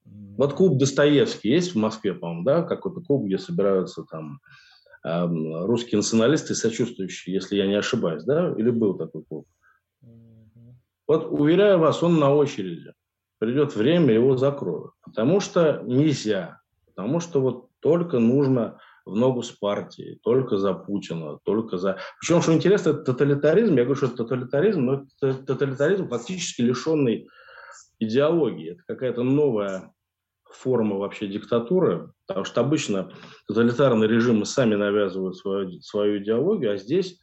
[0.04, 4.40] Вот клуб Достоевский есть в Москве, по-моему, да, какой-то клуб, где собираются там
[5.04, 5.26] э,
[5.66, 9.46] русские националисты, сочувствующие, если я не ошибаюсь, да, или был такой клуб.
[11.06, 12.92] Вот уверяю вас, он на очереди.
[13.38, 14.92] Придет время, его закроют.
[15.02, 16.60] Потому что нельзя.
[16.86, 21.98] Потому что вот только нужно в ногу с партией, только за Путина, только за...
[22.20, 27.28] Причем, что интересно, это тоталитаризм, я говорю, что это тоталитаризм, но это тоталитаризм фактически лишенный
[27.98, 28.72] идеологии.
[28.72, 29.92] Это какая-то новая
[30.50, 33.12] форма вообще диктатуры, потому что обычно
[33.46, 37.20] тоталитарные режимы сами навязывают свою, свою идеологию, а здесь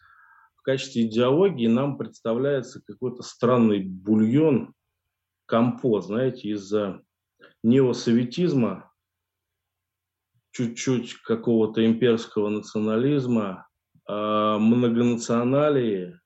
[0.56, 4.74] в качестве идеологии нам представляется какой-то странный бульон,
[5.48, 7.02] компот, знаете, из-за
[7.64, 8.91] неосоветизма,
[10.52, 13.68] чуть-чуть какого-то имперского национализма,
[14.08, 16.20] э, многонационалии,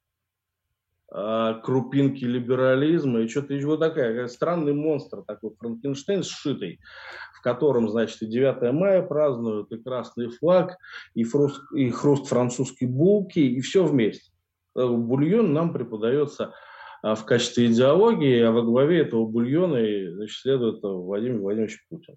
[1.13, 6.79] э, крупинки либерализма и что-то еще вот такая, странный монстр такой, Франкенштейн сшитый,
[7.37, 10.75] в котором, значит, и 9 мая празднуют, и красный флаг,
[11.13, 14.31] и, фруст, и хруст французской булки, и все вместе.
[14.73, 16.53] Бульон нам преподается
[17.01, 19.79] в качестве идеологии, а во главе этого бульона
[20.11, 22.15] значит, следует Владимир Владимирович Путин.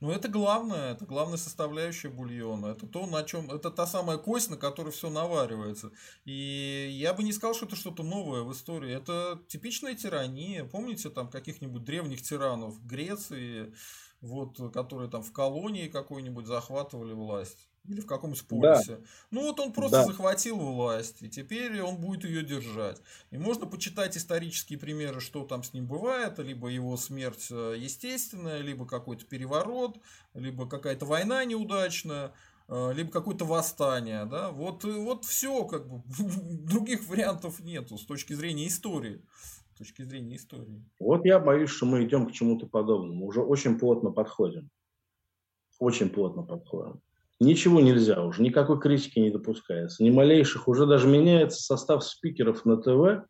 [0.00, 2.66] Ну, это главное, это главная составляющая бульона.
[2.66, 5.90] Это то, на чем, это та самая кость, на которой все наваривается.
[6.24, 8.92] И я бы не сказал, что это что-то новое в истории.
[8.92, 10.64] Это типичная тирания.
[10.64, 13.74] Помните там каких-нибудь древних тиранов Греции,
[14.20, 17.68] вот, которые там в колонии какой-нибудь захватывали власть?
[17.86, 18.96] Или в каком-нибудь полисе.
[18.96, 19.02] Да.
[19.30, 20.04] Ну вот он просто да.
[20.06, 23.02] захватил власть, и теперь он будет ее держать.
[23.30, 28.60] И можно почитать исторические примеры, что там с ним бывает, либо его смерть э, естественная,
[28.60, 29.98] либо какой-то переворот,
[30.32, 32.32] либо какая-то война неудачная,
[32.68, 34.24] э, либо какое-то восстание.
[34.24, 34.50] Да?
[34.50, 39.20] Вот, вот все, как бы других вариантов нету с точки зрения истории.
[39.74, 40.82] С точки зрения истории.
[41.00, 43.26] Вот я боюсь, что мы идем к чему-то подобному.
[43.26, 44.70] Уже очень плотно подходим.
[45.78, 47.02] Очень плотно подходим.
[47.44, 50.66] Ничего нельзя уже, никакой критики не допускается, ни малейших.
[50.66, 53.26] Уже даже меняется состав спикеров на ТВ.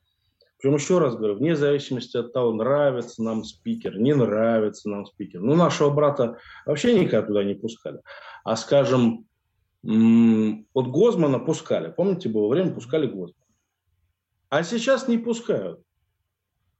[0.59, 5.41] Причем еще раз говорю, вне зависимости от того, нравится нам спикер, не нравится нам спикер.
[5.41, 8.01] Ну, нашего брата вообще никогда туда не пускали.
[8.45, 9.27] А, скажем,
[9.83, 11.93] от Гозмана пускали.
[11.93, 13.35] Помните, было время, пускали Гозмана.
[14.49, 15.81] А сейчас не пускают.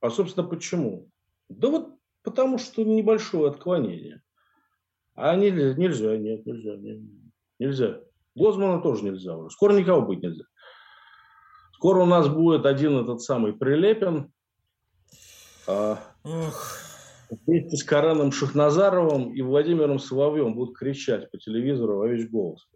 [0.01, 1.09] А, собственно, почему?
[1.49, 4.23] Да вот потому что небольшое отклонение.
[5.15, 7.01] А нельзя, нельзя, нет, нельзя, нет,
[7.65, 8.01] нельзя.
[8.35, 9.51] Гозмана тоже нельзя уже.
[9.51, 10.45] Скоро никого быть нельзя.
[11.73, 14.33] Скоро у нас будет один этот самый Прилепин.
[15.67, 15.99] А,
[17.31, 22.67] вместе с Кареном Шахназаровым и Владимиром Соловьем будут кричать по телевизору во весь голос.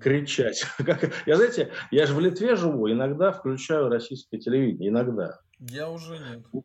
[0.00, 0.64] Кричать.
[1.26, 5.40] Я, знаете, я же в Литве живу, иногда включаю российское телевидение, иногда.
[5.58, 6.64] Я уже нет.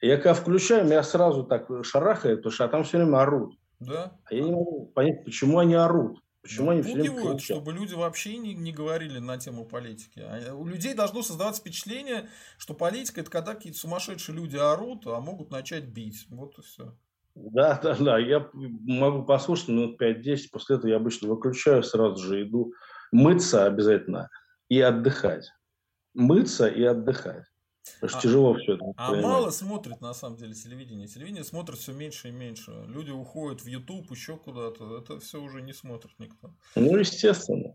[0.00, 3.54] Я когда включаю, меня сразу так шарахает, потому что там все время орут.
[3.78, 4.16] Да.
[4.24, 6.18] А я не могу понять, почему они орут.
[6.42, 7.40] Почему ну, они все время кричат?
[7.42, 10.20] чтобы люди вообще не, не говорили на тему политики.
[10.20, 15.20] А у людей должно создаваться впечатление, что политика это когда какие-то сумасшедшие люди орут, а
[15.20, 16.26] могут начать бить.
[16.30, 16.96] Вот и все.
[17.34, 18.18] Да, да, да.
[18.18, 22.72] Я могу послушать минут 5-10, после этого я обычно выключаю, сразу же иду
[23.12, 24.30] мыться обязательно
[24.68, 25.50] и отдыхать.
[26.14, 27.44] Мыться и отдыхать.
[28.00, 28.84] Потому а, тяжело все это.
[28.96, 31.06] А мало смотрит на самом деле телевидение.
[31.06, 32.72] Телевидение смотрит все меньше и меньше.
[32.86, 34.98] Люди уходят в YouTube, еще куда-то.
[34.98, 36.50] Это все уже не смотрит никто.
[36.76, 37.74] Ну, естественно.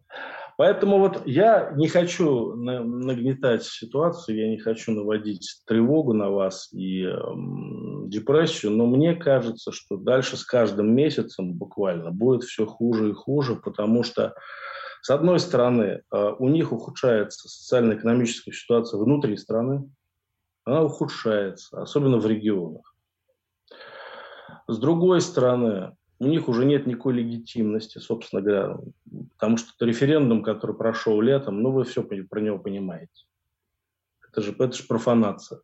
[0.58, 7.04] Поэтому вот я не хочу нагнетать ситуацию, я не хочу наводить тревогу на вас и
[7.04, 13.14] эм, депрессию, но мне кажется, что дальше с каждым месяцем буквально будет все хуже и
[13.14, 14.34] хуже, потому что
[15.06, 19.88] с одной стороны, э, у них ухудшается социально-экономическая ситуация внутри страны,
[20.66, 22.96] она ухудшается, особенно в регионах.
[24.68, 28.78] С другой стороны, у них уже нет никакой легитимности, собственно говоря,
[29.34, 33.26] потому что референдум, который прошел летом, ну вы все про него понимаете.
[34.28, 35.62] Это же, это же профанация.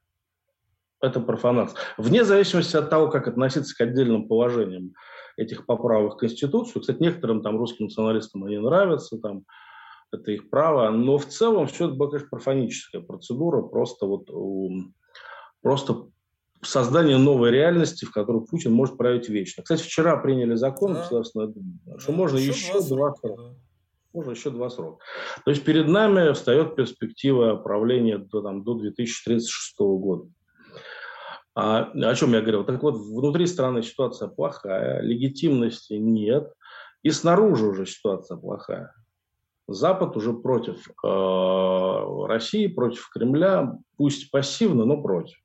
[1.01, 1.79] Это профанация.
[1.97, 4.93] Вне зависимости от того, как относиться к отдельным положениям
[5.35, 6.81] этих поправок в Конституцию.
[6.81, 9.45] Кстати, некоторым там русским националистам они нравятся, там,
[10.13, 14.29] это их право, но в целом все это была, конечно, профаническая процедура, просто вот
[15.61, 16.07] просто
[16.61, 19.63] создание новой реальности, в которой Путин может править вечно.
[19.63, 21.05] Кстати, вчера приняли закон, да.
[21.05, 23.35] что да, можно еще, еще два срока.
[23.35, 23.55] Да.
[24.13, 25.03] Можно еще два срока.
[25.45, 30.29] То есть перед нами встает перспектива правления до, там, до 2036 года.
[31.53, 32.63] А, о чем я говорил?
[32.63, 36.51] Так вот, внутри страны ситуация плохая, легитимности нет,
[37.03, 38.93] и снаружи уже ситуация плохая.
[39.73, 45.37] Запад уже против э, России, против Кремля, пусть пассивно, но против.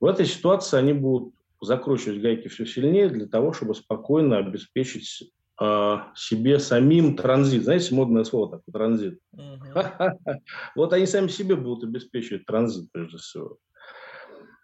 [0.00, 5.96] В этой ситуации они будут закручивать гайки все сильнее для того, чтобы спокойно обеспечить э,
[6.14, 7.64] себе самим транзит.
[7.64, 9.18] Знаете, модное слово такое, транзит.
[10.76, 13.58] Вот они сами себе будут обеспечивать транзит, прежде всего.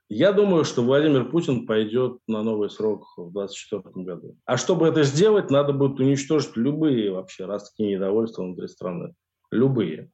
[0.09, 4.37] Я думаю, что Владимир Путин пойдет на новый срок в 2024 году.
[4.45, 9.15] А чтобы это сделать, надо будет уничтожить любые вообще ростки недовольства внутри страны.
[9.51, 10.11] Любые.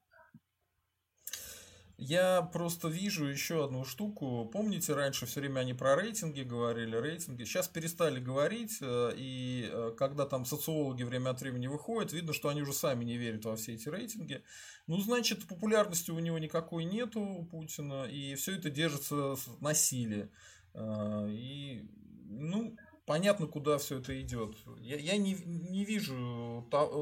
[2.02, 4.48] Я просто вижу еще одну штуку.
[4.50, 7.44] Помните, раньше все время они про рейтинги говорили, рейтинги.
[7.44, 12.48] Сейчас перестали говорить, э, и э, когда там социологи время от времени выходят, видно, что
[12.48, 14.42] они уже сами не верят во все эти рейтинги.
[14.86, 20.30] Ну, значит, популярности у него никакой нету, у Путина, и все это держится на силе.
[20.72, 21.86] Э, и,
[22.30, 22.78] ну,
[23.10, 24.54] понятно, куда все это идет.
[24.78, 26.14] Я, я не, не, вижу,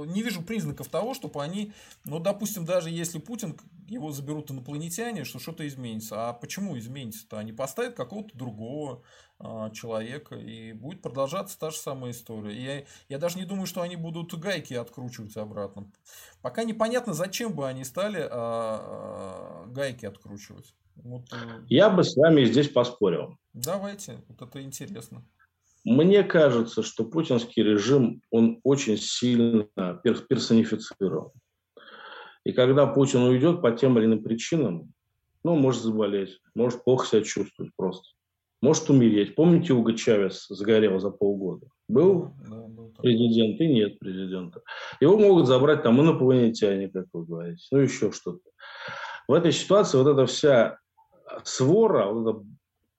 [0.06, 1.74] не вижу признаков того, чтобы они,
[2.06, 6.30] ну, допустим, даже если Путин, его заберут инопланетяне, что что-то изменится.
[6.30, 7.38] А почему изменится-то?
[7.38, 9.02] Они поставят какого-то другого
[9.38, 12.56] а, человека, и будет продолжаться та же самая история.
[12.59, 15.92] Я, я даже не думаю, что они будут гайки откручивать обратно.
[16.40, 20.74] Пока непонятно, зачем бы они стали а, а, гайки откручивать.
[20.96, 21.36] Вот, э,
[21.68, 23.36] я бы с вами здесь поспорил.
[23.52, 25.22] Давайте, вот это интересно
[25.89, 29.66] Мне кажется, что путинский режим, он очень сильно
[30.03, 31.30] персонифицирован.
[32.45, 34.93] И когда Путин уйдет по тем или иным причинам,
[35.45, 38.07] ну, может заболеть, может плохо себя чувствовать просто,
[38.61, 39.34] может умереть.
[39.34, 41.66] Помните, Уго Чавес загорел за полгода?
[41.89, 42.32] Был
[42.99, 44.61] президент и нет президента.
[45.01, 48.51] Его могут забрать там инопланетяне, как вы говорите, ну еще что-то.
[49.26, 50.78] В этой ситуации вот эта вся
[51.45, 52.47] свора, вот эта,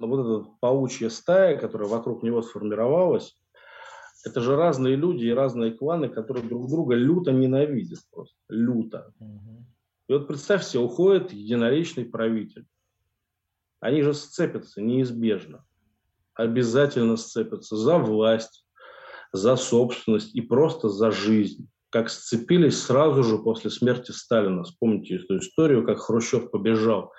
[0.08, 3.36] вот эта паучья стая, которая вокруг него сформировалась,
[4.26, 8.36] это же разные люди и разные кланы, которые друг друга люто ненавидят просто.
[8.50, 9.14] Люто.
[10.08, 12.66] И вот представьте, уходит единоличный правитель.
[13.80, 15.66] Они же сцепятся неизбежно.
[16.34, 18.66] Обязательно сцепятся за власть,
[19.32, 21.70] за собственность и просто за жизнь.
[21.91, 24.64] Как сцепились сразу же после смерти Сталина.
[24.64, 27.12] Вспомните эту историю, как Хрущев побежал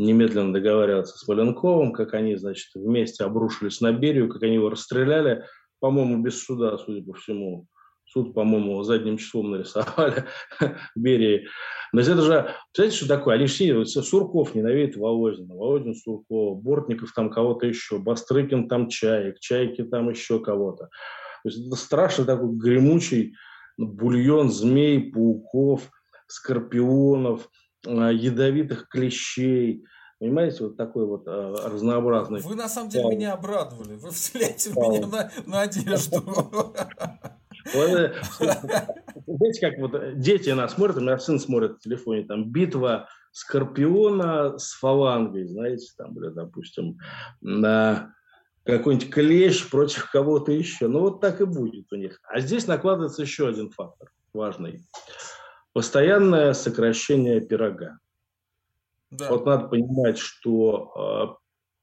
[0.00, 5.44] немедленно договариваться с Маленковым, как они, значит, вместе обрушились на Берию, как они его расстреляли,
[5.80, 7.66] по-моему, без суда, судя по всему.
[8.04, 10.24] Суд, по-моему, задним числом нарисовали
[10.96, 11.46] Берии.
[11.92, 13.36] Но это же, знаете, что такое?
[13.36, 19.38] Они все, вот, Сурков ненавидит Володина, Володин Сурков, Бортников там кого-то еще, Бастрыкин там Чаек,
[19.38, 20.88] Чайки там еще кого-то.
[21.42, 23.34] То есть это страшно такой гремучий
[23.78, 25.88] бульон змей, пауков,
[26.26, 27.48] скорпионов,
[27.84, 29.84] ядовитых клещей,
[30.20, 32.42] Понимаете, вот такой вот э, разнообразный.
[32.42, 33.94] Вы на самом деле меня обрадовали.
[33.94, 36.74] Вы вселяете в меня на, надежду.
[39.26, 44.58] Знаете, как вот дети нас смотрят, у меня сын смотрит в телефоне, там, битва Скорпиона
[44.58, 46.98] с фалангой, знаете, там, или, допустим,
[47.40, 48.12] на
[48.64, 50.88] какой-нибудь клещ против кого-то еще.
[50.88, 52.20] Ну, вот так и будет у них.
[52.24, 54.82] А здесь накладывается еще один фактор важный.
[55.72, 57.98] Постоянное сокращение пирога.
[59.10, 59.30] Да.
[59.30, 61.40] Вот надо понимать, что э,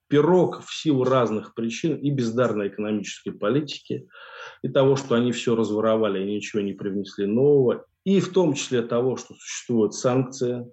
[0.07, 4.07] пирог в силу разных причин и бездарной экономической политики,
[4.61, 8.81] и того, что они все разворовали и ничего не привнесли нового, и в том числе
[8.81, 10.65] того, что существуют санкции,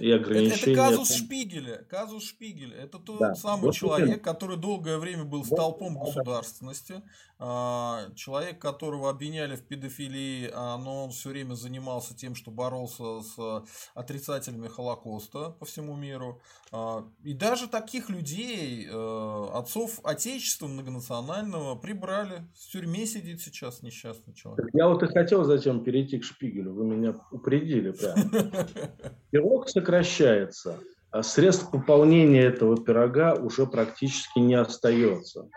[0.00, 0.56] и ограничения.
[0.56, 1.84] Это, это казус Шпигеля.
[1.88, 2.76] Казус Шпигеля.
[2.76, 3.34] Это тот да.
[3.34, 4.20] самый вот человек, это.
[4.20, 6.00] который долгое время был столпом да.
[6.00, 7.02] государственности.
[7.42, 13.20] А, человек, которого обвиняли в педофилии, а, но он все время занимался тем, что боролся
[13.22, 16.40] с отрицателями Холокоста по всему миру.
[16.70, 22.44] А, и даже таких людей, э, отцов Отечества многонационального, прибрали.
[22.54, 24.68] В тюрьме сидит сейчас несчастный человек.
[24.74, 26.74] Я вот и хотел затем перейти к Шпигелю.
[26.74, 28.30] Вы меня упредили прямо.
[29.30, 30.78] Пирог сокращается,
[31.10, 35.48] а средств пополнения этого пирога уже практически не остается.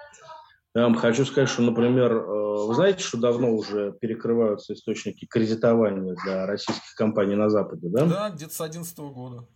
[0.76, 6.16] Я вам хочу сказать, что, например, э, вы знаете, что давно уже перекрываются источники кредитования
[6.26, 8.06] для российских компаний на Западе, да?
[8.06, 9.48] Да, где-то с 2011 года.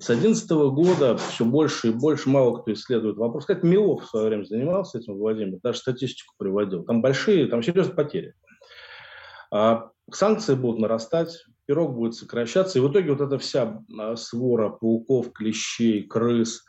[0.00, 3.46] С 2011 года все больше и больше, мало кто исследует вопрос.
[3.46, 6.82] Как Милов в свое время занимался этим, Владимир, даже статистику приводил.
[6.82, 8.34] Там большие, там серьезные потери.
[9.52, 14.70] А санкции будут нарастать, пирог будет сокращаться, и в итоге вот эта вся а, свора
[14.70, 16.64] пауков, клещей, крыс,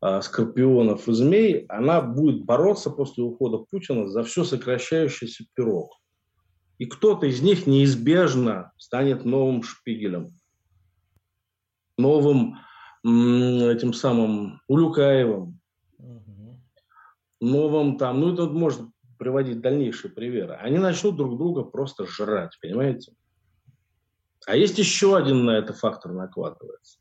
[0.00, 5.90] а, скорпионов и змей, она будет бороться после ухода Путина за все сокращающийся пирог.
[6.78, 10.28] И кто-то из них неизбежно станет новым шпигелем,
[11.96, 12.58] новым
[13.02, 15.58] этим самым Улюкаевым,
[17.40, 20.54] новым там, ну это можно приводить дальнейшие примеры.
[20.54, 23.14] Они начнут друг друга просто жрать, понимаете?
[24.48, 26.98] А есть еще один на это фактор накладывается.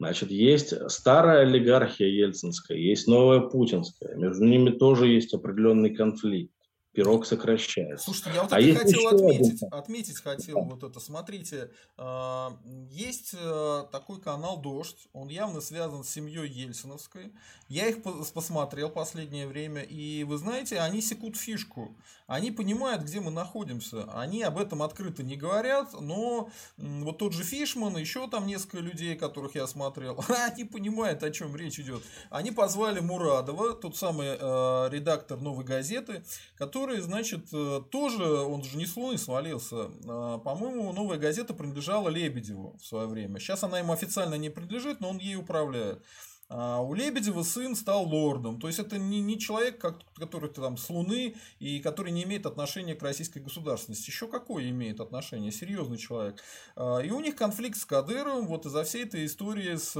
[0.00, 4.16] Значит, есть старая олигархия ельцинская, есть новая путинская.
[4.16, 6.52] Между ними тоже есть определенный конфликт
[6.98, 8.06] пирог сокращается.
[8.06, 9.68] Слушайте, я вот а это хотел отметить, один...
[9.72, 10.98] отметить хотел вот это.
[10.98, 12.58] Смотрите, а,
[12.90, 17.32] есть э, такой канал «Дождь», он явно связан с семьей Ельциновской.
[17.68, 21.94] Я их посмотрел последнее время, и вы знаете, они секут фишку.
[22.26, 24.04] Они понимают, где мы находимся.
[24.12, 29.16] Они об этом открыто не говорят, но вот тот же Фишман, еще там несколько людей,
[29.16, 32.02] которых я смотрел, они понимают, о чем речь идет.
[32.30, 36.24] Они позвали Мурадова, тот самый э, редактор «Новой газеты»,
[36.56, 39.90] который который, значит, э, тоже, он же не с Луны свалился.
[40.08, 43.38] А, по-моему, новая газета принадлежала Лебедеву в свое время.
[43.38, 46.02] Сейчас она ему официально не принадлежит, но он ей управляет.
[46.50, 48.58] А у Лебедева сын стал лордом.
[48.60, 52.46] То есть это не, не человек, как, который там с Луны и который не имеет
[52.46, 54.10] отношения к российской государственности.
[54.10, 55.52] Еще какое имеет отношение?
[55.52, 56.42] Серьезный человек.
[56.74, 59.94] А, и у них конфликт с Кадыровым вот из-за всей этой истории с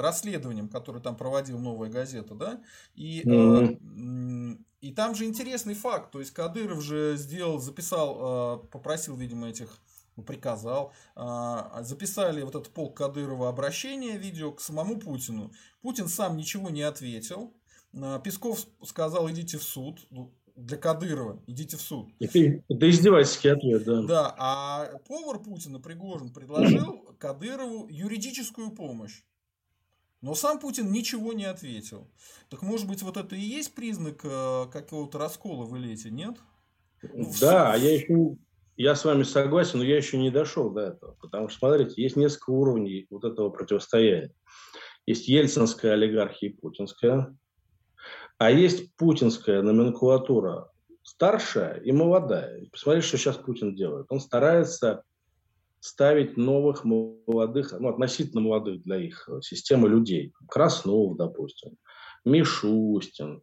[0.00, 2.60] расследованием, которое там проводил новая газета, да.
[2.94, 4.58] И mm-hmm.
[4.82, 9.78] И там же интересный факт, то есть Кадыров же сделал, записал, э, попросил, видимо, этих,
[10.26, 15.52] приказал, э, записали вот этот полк Кадырова обращение, видео к самому Путину.
[15.80, 17.54] Путин сам ничего не ответил,
[17.94, 20.06] А, Песков сказал, идите в суд.
[20.10, 22.10] Ну, для Кадырова, идите в суд.
[22.20, 22.38] Это,
[22.90, 24.02] издевательский ответ, да.
[24.02, 29.22] Да, а повар Путина, Пригожин, предложил Кадырову юридическую помощь.
[30.20, 32.08] Но сам Путин ничего не ответил.
[32.48, 36.36] Так может быть, вот это и есть признак э, какого-то раскола в элите, нет?
[37.40, 38.36] Да, я еще
[38.76, 41.16] я с вами согласен, но я еще не дошел до этого.
[41.20, 44.32] Потому что, смотрите, есть несколько уровней вот этого противостояния.
[45.06, 47.36] Есть ельцинская олигархия и путинская.
[48.38, 52.66] А есть путинская номенклатура старшая и молодая.
[52.70, 54.06] Посмотрите, что сейчас Путин делает.
[54.08, 55.02] Он старается
[55.80, 60.32] ставить новых молодых, ну, относительно молодых для их системы людей.
[60.48, 61.76] Краснов, допустим,
[62.24, 63.42] Мишустин,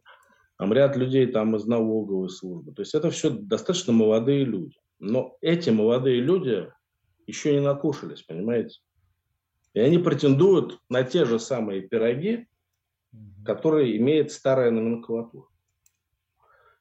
[0.56, 2.72] там ряд людей там из налоговой службы.
[2.72, 4.76] То есть это все достаточно молодые люди.
[5.00, 6.70] Но эти молодые люди
[7.26, 8.78] еще не накушались, понимаете?
[9.72, 12.46] И они претендуют на те же самые пироги,
[13.44, 15.48] которые имеет старая номенклатура.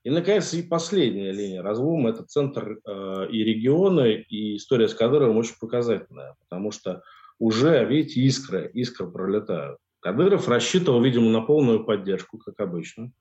[0.03, 5.37] И, наконец, и последняя линия разлома– это центр э, и регионы, и история с Кадыровым
[5.37, 7.03] очень показательная, потому что
[7.37, 9.77] уже, видите, искры, искры пролетают.
[9.99, 13.11] Кадыров рассчитывал, видимо, на полную поддержку, как обычно,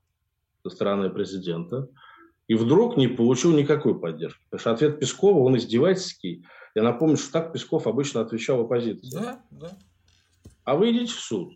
[0.63, 1.87] со стороны президента–
[2.49, 4.41] и вдруг не получил никакой поддержки.
[4.49, 6.43] Потому что ответ Пескова, он издевательский.
[6.73, 9.07] Я напомню, что так Песков обычно отвечал оппозиции.
[9.13, 9.77] Да, да.
[10.63, 11.53] А вы идите в суд.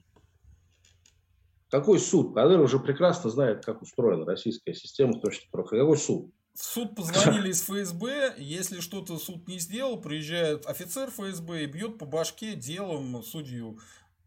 [1.71, 2.35] Какой суд?
[2.35, 6.31] Кадыров уже прекрасно знает, как устроена российская система точно Какой суд?
[6.53, 11.97] В суд позвонили из ФСБ, если что-то суд не сделал, приезжает офицер ФСБ и бьет
[11.97, 13.79] по башке делом судью.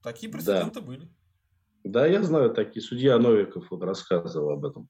[0.03, 0.87] Такие прецеденты да.
[0.87, 1.09] были.
[1.85, 2.83] Да, я знаю такие.
[2.83, 4.89] Судья Новиков вот рассказывал об этом.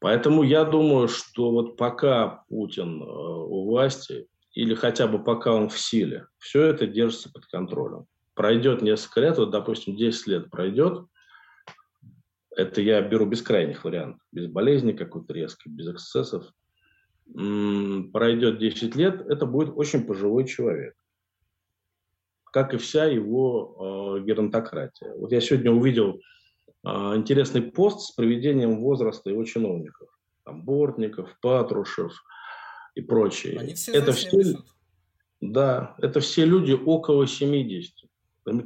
[0.00, 5.68] Поэтому я думаю, что вот пока Путин э, у власти, или хотя бы пока он
[5.68, 8.06] в силе, все это держится под контролем.
[8.34, 11.04] Пройдет несколько лет, вот, допустим, 10 лет пройдет,
[12.58, 16.52] это я беру бескрайних вариантов, без болезни какой-то резкой, без эксцессов.
[17.32, 20.94] Пройдет 10 лет, это будет очень пожилой человек.
[22.52, 25.14] Как и вся его э, геронтократия.
[25.14, 26.20] Вот я сегодня увидел
[27.16, 30.08] интересный пост с приведением возраста его чиновников.
[30.44, 32.12] Там Бортников, Патрушев
[32.94, 33.58] и прочие.
[33.58, 34.56] Они все это все,
[35.40, 37.94] да, это все люди около 70.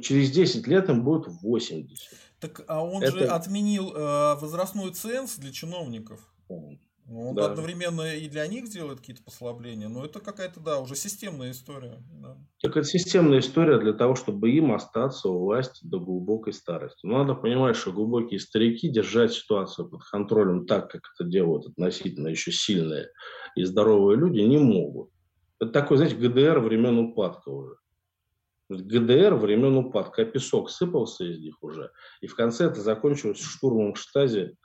[0.01, 2.17] Через 10 лет им будет 80.
[2.39, 3.17] Так, а он это...
[3.17, 6.19] же отменил э, возрастной ценз для чиновников.
[7.05, 7.47] Ну, он да.
[7.47, 12.01] одновременно и для них делает какие-то послабления, но это какая-то, да, уже системная история.
[12.21, 12.37] Да.
[12.61, 17.05] Так это системная история для того, чтобы им остаться у власти до глубокой старости.
[17.05, 22.29] Но надо понимать, что глубокие старики держать ситуацию под контролем так, как это делают относительно
[22.29, 23.09] еще сильные
[23.55, 25.09] и здоровые люди, не могут.
[25.59, 27.75] Это такой, знаете, ГДР времен упадка уже.
[28.69, 31.91] ГДР времен упадка, а песок сыпался из них уже.
[32.21, 34.57] И в конце это закончилось штурмом Штази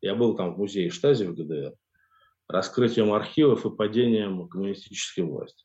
[0.00, 1.74] я был там в музее Штази в ГДР,
[2.48, 5.64] раскрытием архивов и падением коммунистической власти.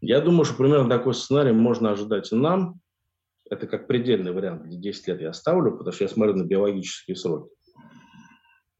[0.00, 2.80] Я думаю, что примерно такой сценарий можно ожидать и нам.
[3.48, 7.16] Это как предельный вариант, где 10 лет я ставлю, потому что я смотрю на биологические
[7.16, 7.50] сроки.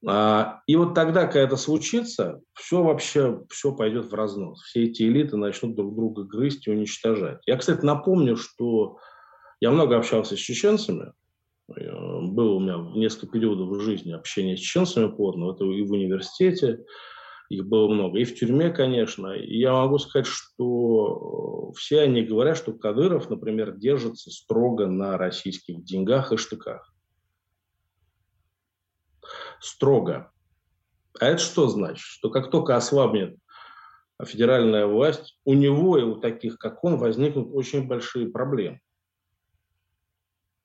[0.09, 4.63] А, и вот тогда, когда это случится, все вообще все пойдет в разнос.
[4.63, 7.41] Все эти элиты начнут друг друга грызть и уничтожать.
[7.47, 8.99] Я, кстати, напомню, что
[9.61, 11.13] я много общался с чеченцами,
[11.69, 16.85] было у меня несколько периодов в жизни общения с чеченцами плотно, это и в университете,
[17.49, 19.29] их было много, и в тюрьме, конечно.
[19.29, 25.17] И я могу сказать, что э, все они говорят, что Кадыров, например, держится строго на
[25.17, 26.93] российских деньгах и штыках.
[29.61, 30.33] Строго.
[31.21, 32.01] А это что значит?
[32.01, 33.37] Что как только ослабнет
[34.25, 38.81] федеральная власть, у него и у таких, как он, возникнут очень большие проблемы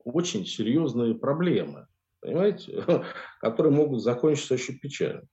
[0.03, 1.87] очень серьезные проблемы,
[2.21, 2.83] понимаете,
[3.41, 5.23] которые могут закончиться очень печально.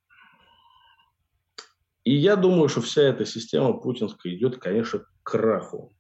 [2.05, 5.93] И я думаю, что вся эта система путинская идет, конечно, к краху.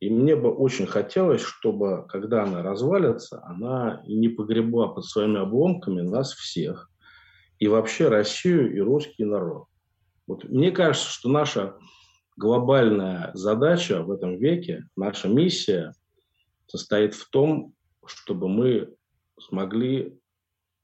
[0.00, 6.02] И мне бы очень хотелось, чтобы, когда она развалится, она не погребла под своими обломками
[6.02, 6.90] нас всех.
[7.58, 9.66] И вообще Россию и русский народ.
[10.26, 11.76] Вот мне кажется, что наша
[12.36, 15.92] глобальная задача в этом веке, наша миссия
[16.68, 17.74] состоит в том,
[18.08, 18.94] чтобы мы
[19.40, 20.18] смогли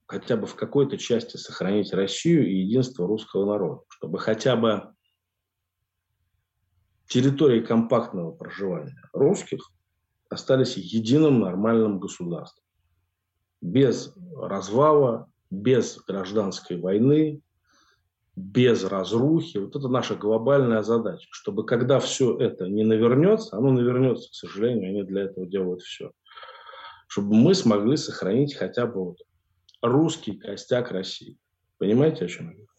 [0.06, 4.94] хотя бы в какой-то части сохранить Россию и единство русского народа, чтобы хотя бы
[7.08, 9.70] территории компактного проживания русских
[10.28, 12.64] остались единым нормальным государством.
[13.60, 17.40] Без развала, без гражданской войны,
[18.36, 19.58] без разрухи.
[19.58, 24.90] Вот это наша глобальная задача, чтобы когда все это не навернется, оно навернется, к сожалению,
[24.90, 26.10] они для этого делают все
[27.06, 29.18] чтобы мы смогли сохранить хотя бы вот
[29.82, 31.38] русский костяк России.
[31.78, 32.73] Понимаете, о чем я говорю?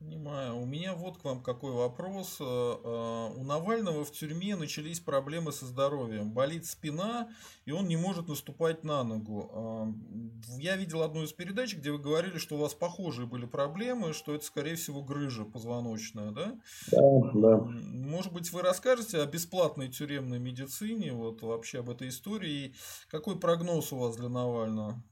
[0.00, 0.56] Понимаю.
[0.56, 2.38] У меня вот к вам какой вопрос.
[2.40, 6.32] Э, э, у Навального в тюрьме начались проблемы со здоровьем.
[6.32, 7.28] Болит спина,
[7.66, 9.50] и он не может наступать на ногу.
[9.52, 14.14] Э, я видел одну из передач, где вы говорили, что у вас похожие были проблемы,
[14.14, 16.58] что это, скорее всего, грыжа позвоночная, да?
[16.90, 17.56] Да, да.
[17.58, 22.74] Может быть, вы расскажете о бесплатной тюремной медицине, вот вообще об этой истории.
[23.10, 25.02] Какой прогноз у вас для Навального?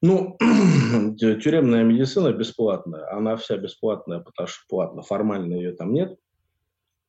[0.00, 0.36] Ну,
[1.18, 6.16] тюремная медицина бесплатная, она вся бесплатная, потому что платно, формально ее там нет.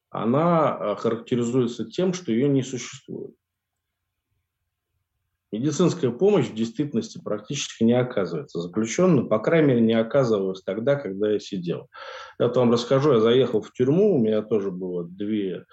[0.09, 3.35] Она э, характеризуется тем, что ее не существует.
[5.51, 11.31] Медицинская помощь в действительности практически не оказывается заключенным, по крайней мере, не оказывалась тогда, когда
[11.31, 11.89] я сидел.
[12.39, 15.65] Я вам расскажу, я заехал в тюрьму, у меня тоже было две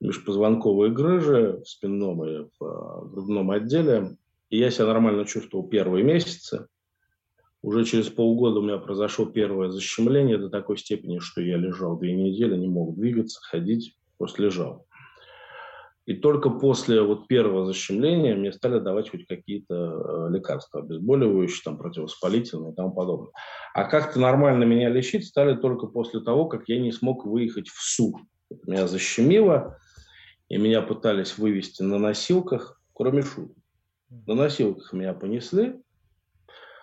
[0.00, 4.16] межпозвонковые грыжи в спинном и в э, грудном отделе.
[4.52, 6.66] И я себя нормально чувствовал первые месяцы.
[7.62, 12.12] Уже через полгода у меня произошло первое защемление до такой степени, что я лежал две
[12.12, 14.86] недели, не мог двигаться, ходить, просто лежал.
[16.04, 21.78] И только после вот первого защемления мне стали давать хоть какие-то э, лекарства, обезболивающие, там,
[21.78, 23.32] противовоспалительные и тому подобное.
[23.72, 27.80] А как-то нормально меня лечить стали только после того, как я не смог выехать в
[27.80, 28.16] суд.
[28.66, 29.78] Меня защемило,
[30.50, 33.61] и меня пытались вывести на носилках, кроме шуток.
[34.26, 35.80] На носилках меня понесли,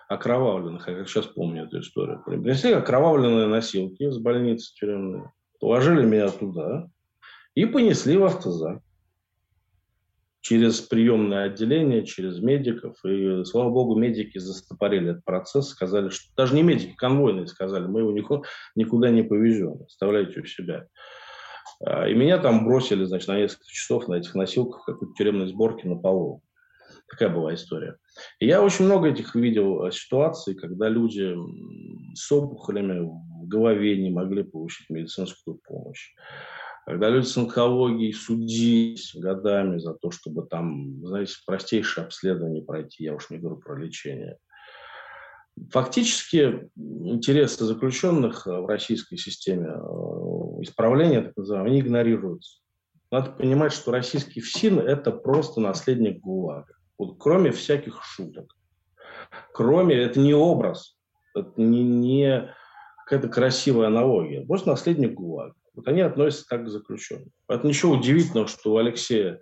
[0.08, 2.22] окровавленных, я как сейчас помню эту историю.
[2.24, 5.28] Принесли окровавленные носилки из больницы тюремной,
[5.60, 6.88] положили меня туда
[7.54, 8.82] и понесли в автозак
[10.40, 12.96] через приемное отделение, через медиков.
[13.04, 18.00] И, слава богу, медики застопорили этот процесс, сказали, что даже не медики, конвойные сказали, мы
[18.00, 18.42] его никуда,
[18.74, 20.88] никуда не повезем, оставляйте у себя.
[21.84, 25.46] А, и меня там бросили, значит, на несколько часов на этих носилках в какой-то тюремной
[25.46, 26.42] сборке на полу.
[27.10, 27.96] Такая была история.
[28.38, 31.34] И я очень много этих видел э, ситуаций, когда люди
[32.14, 36.14] с опухолями в голове не могли получить медицинскую помощь.
[36.86, 43.14] Когда люди с онкологией судились годами за то, чтобы там, знаете, простейшее обследование пройти, я
[43.14, 44.38] уж не говорю про лечение.
[45.70, 52.60] Фактически интересы заключенных в российской системе э, исправления, так называемые, они игнорируются.
[53.10, 56.79] Надо понимать, что российский ФСИН– это просто наследник ГУЛАГа.
[57.00, 58.54] Вот кроме всяких шуток.
[59.54, 60.98] Кроме, это не образ,
[61.34, 62.54] это не, не
[63.06, 64.44] какая-то красивая аналогия.
[64.44, 65.54] Просто наследник ГУЛАГа.
[65.72, 67.30] Вот они относятся так к заключенным.
[67.46, 69.40] Поэтому ничего удивительного, что у Алексея,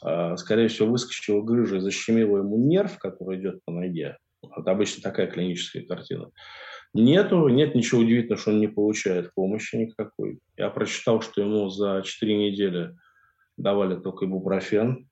[0.00, 4.16] а, скорее всего, выскочила грыжа и защемила ему нерв, который идет по ноге.
[4.42, 6.30] Это обычно такая клиническая картина.
[6.94, 10.38] Нету, нет ничего удивительного, что он не получает помощи никакой.
[10.56, 12.96] Я прочитал, что ему за 4 недели
[13.58, 15.09] давали только ибупрофен,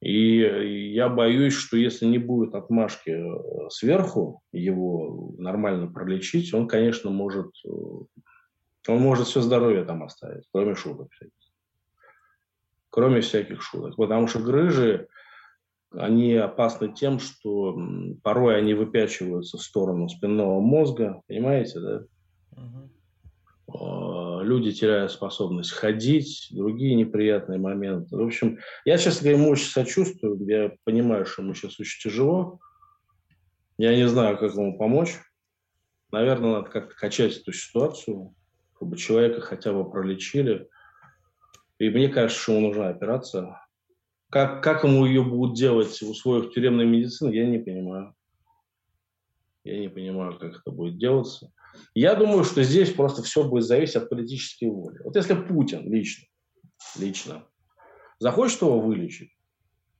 [0.00, 7.10] и я боюсь, что если не будет отмашки э, сверху его нормально пролечить, он, конечно,
[7.10, 7.68] может, э,
[8.88, 11.32] он может все здоровье там оставить, кроме шуток всяких.
[12.90, 13.96] Кроме всяких шуток.
[13.96, 15.08] Потому что грыжи,
[15.92, 17.78] они опасны тем, что
[18.22, 22.04] порой они выпячиваются в сторону спинного мозга, понимаете, да?
[22.52, 22.90] Угу
[23.68, 28.16] люди теряют способность ходить, другие неприятные моменты.
[28.16, 30.38] В общем, я, честно говоря, ему очень сочувствую.
[30.46, 32.60] Я понимаю, что ему сейчас очень тяжело.
[33.78, 35.16] Я не знаю, как ему помочь.
[36.12, 38.34] Наверное, надо как-то качать эту ситуацию,
[38.76, 40.68] чтобы человека хотя бы пролечили.
[41.78, 43.60] И мне кажется, что ему нужна операция.
[44.30, 48.14] Как, как ему ее будут делать в условиях тюремной медицины, я не понимаю.
[49.64, 51.52] Я не понимаю, как это будет делаться.
[51.94, 54.98] Я думаю, что здесь просто все будет зависеть от политической воли.
[55.04, 56.26] Вот если Путин лично,
[56.98, 57.46] лично
[58.18, 59.30] захочет его вылечить,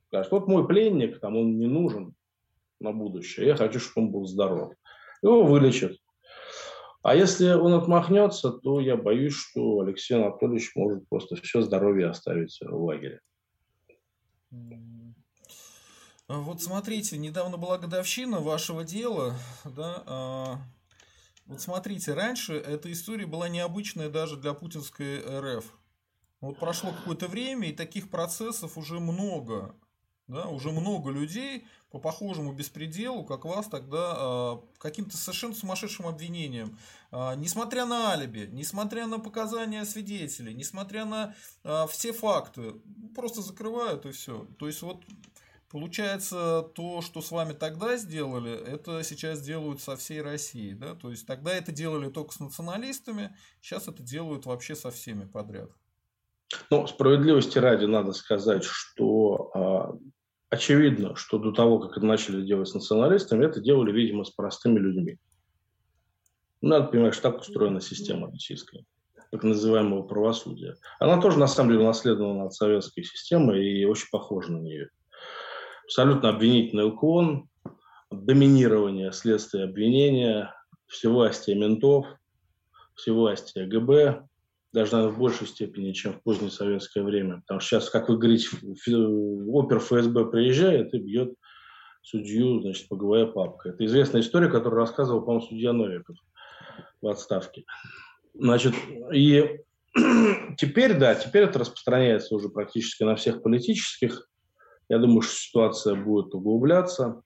[0.09, 2.14] скажет, вот мой пленник, там он не нужен
[2.81, 4.72] на будущее, я хочу, чтобы он был здоров.
[5.22, 5.97] Его вылечат.
[7.03, 12.59] А если он отмахнется, то я боюсь, что Алексей Анатольевич может просто все здоровье оставить
[12.61, 13.20] в лагере.
[16.29, 20.59] Вот смотрите, недавно была годовщина вашего дела, да, а,
[21.47, 25.64] вот смотрите, раньше эта история была необычная даже для путинской РФ.
[26.40, 29.74] Вот прошло какое-то время, и таких процессов уже много.
[30.28, 36.76] Да, уже много людей по похожему беспределу, как вас тогда, э, каким-то совершенно сумасшедшим обвинением.
[37.12, 42.74] Э, несмотря на алиби, несмотря на показания свидетелей, несмотря на э, все факты,
[43.14, 44.49] просто закрывают и все.
[44.59, 45.05] То есть вот
[45.71, 50.75] Получается, то, что с вами тогда сделали, это сейчас делают со всей Россией.
[50.75, 50.95] Да?
[50.95, 55.71] То есть тогда это делали только с националистами, сейчас это делают вообще со всеми подряд.
[56.71, 59.99] Ну, справедливости ради надо сказать, что а,
[60.51, 64.79] очевидно, что до того, как это начали делать с националистами, это делали, видимо, с простыми
[64.79, 65.19] людьми.
[66.61, 68.85] Надо понимать, что так устроена система российская,
[69.31, 70.77] так называемого правосудия.
[71.01, 74.91] Она тоже, на самом деле, наследована от советской системы и очень похожа на нее.
[75.87, 77.49] Абсолютно обвинительный уклон,
[78.11, 80.55] доминирование следствия обвинения,
[80.87, 82.07] всевластие ментов,
[82.95, 84.26] всевластие ГБ,
[84.72, 87.41] даже, наверное, в большей степени, чем в позднее советское время.
[87.41, 88.49] Потому что сейчас, как вы говорите,
[89.49, 91.34] опер ФСБ приезжает и бьет
[92.03, 93.72] судью, значит, по голове папкой.
[93.72, 96.16] Это известная история, которую рассказывал, по-моему, судья Новиков
[97.01, 97.64] в отставке.
[98.34, 98.74] Значит,
[99.12, 99.61] и
[100.57, 104.28] теперь, да, теперь это распространяется уже практически на всех политических.
[104.89, 107.22] Я думаю, что ситуация будет углубляться,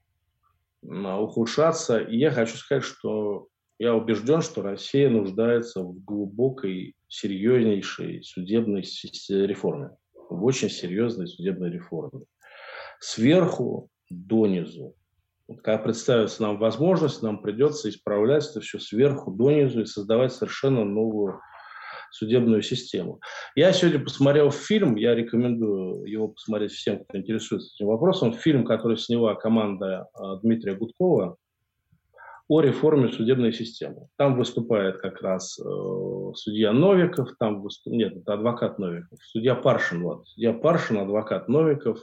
[0.82, 1.98] ухудшаться.
[1.98, 3.48] И я хочу сказать, что
[3.78, 8.82] я убежден, что Россия нуждается в глубокой, серьезнейшей судебной
[9.46, 9.90] реформе,
[10.28, 12.24] в очень серьезной судебной реформе.
[13.00, 14.94] Сверху донизу.
[15.48, 20.84] Вот когда представится нам возможность, нам придется исправлять это все сверху донизу и создавать совершенно
[20.84, 21.40] новую
[22.10, 23.20] судебную систему.
[23.54, 28.32] Я сегодня посмотрел фильм, я рекомендую его посмотреть всем, кто интересуется этим вопросом.
[28.32, 31.36] Фильм, который сняла команда а, Дмитрия Гудкова
[32.50, 34.08] о реформе судебной системы.
[34.16, 35.62] Там выступает как раз э,
[36.34, 37.92] судья Новиков, там выступ...
[37.92, 42.02] нет, это адвокат Новиков, судья Паршин, вот, судья Паршин, адвокат Новиков,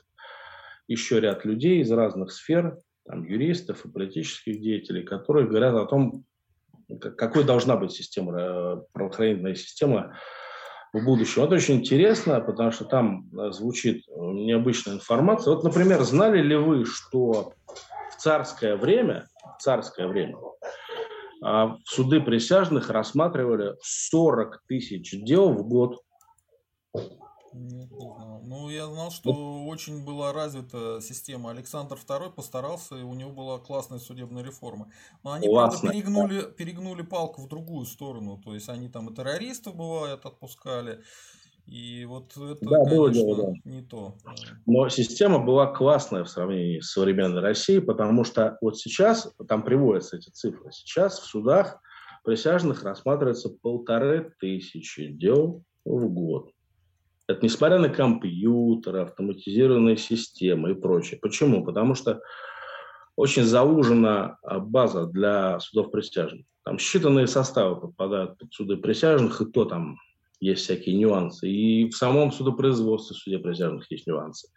[0.88, 6.24] еще ряд людей из разных сфер, там, юристов и политических деятелей, которые говорят о том,
[7.18, 10.18] какой должна быть система, э, правоохранительная система
[10.94, 11.44] в будущем.
[11.44, 15.54] Это очень интересно, потому что там э, звучит необычная информация.
[15.54, 17.54] Вот, например, знали ли вы, что
[18.12, 19.28] в царское время
[19.60, 20.38] царское время,
[21.42, 26.02] а в суды присяжных рассматривали 40 тысяч дел в год.
[27.54, 28.42] Нет, не знал.
[28.44, 29.70] Ну, я знал, что вот.
[29.72, 31.52] очень была развита система.
[31.52, 34.92] Александр II постарался, и у него была классная судебная реформа.
[35.24, 35.80] Но они, Классно.
[35.80, 38.42] правда, перегнули, перегнули палку в другую сторону.
[38.44, 41.04] То есть они там и террористов, бывает, отпускали,
[41.68, 43.70] и вот это, да, конечно, было дело, да.
[43.70, 44.16] не то.
[44.66, 50.16] Но система была классная в сравнении с современной Россией, потому что вот сейчас, там приводятся
[50.16, 51.82] эти цифры, сейчас в судах
[52.24, 56.52] присяжных рассматривается полторы тысячи дел в год.
[57.28, 61.20] Это несмотря на компьютеры, автоматизированные системы и прочее.
[61.22, 61.64] Почему?
[61.64, 62.22] Потому что
[63.18, 66.46] очень заужена а, база для судов присяжных.
[66.64, 69.98] Там считанные составы попадают под суды присяжных, и то там
[70.40, 71.50] есть всякие нюансы.
[71.50, 74.50] И в самом судопроизводстве суде присяжных есть нюансы.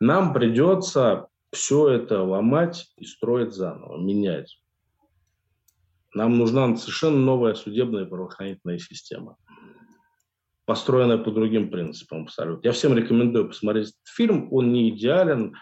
[0.00, 4.58] Нам придется все это ломать и строить заново, менять.
[6.14, 9.36] Нам нужна совершенно новая судебная правоохранительная система,
[10.64, 12.66] построенная по другим принципам абсолютно.
[12.66, 14.48] Я всем рекомендую посмотреть этот фильм.
[14.52, 15.56] Он не идеален,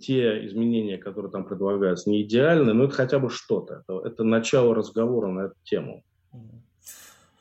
[0.00, 3.82] те изменения, которые там предлагаются, не идеальны, но это хотя бы что-то.
[3.86, 6.04] Это, это начало разговора на эту тему.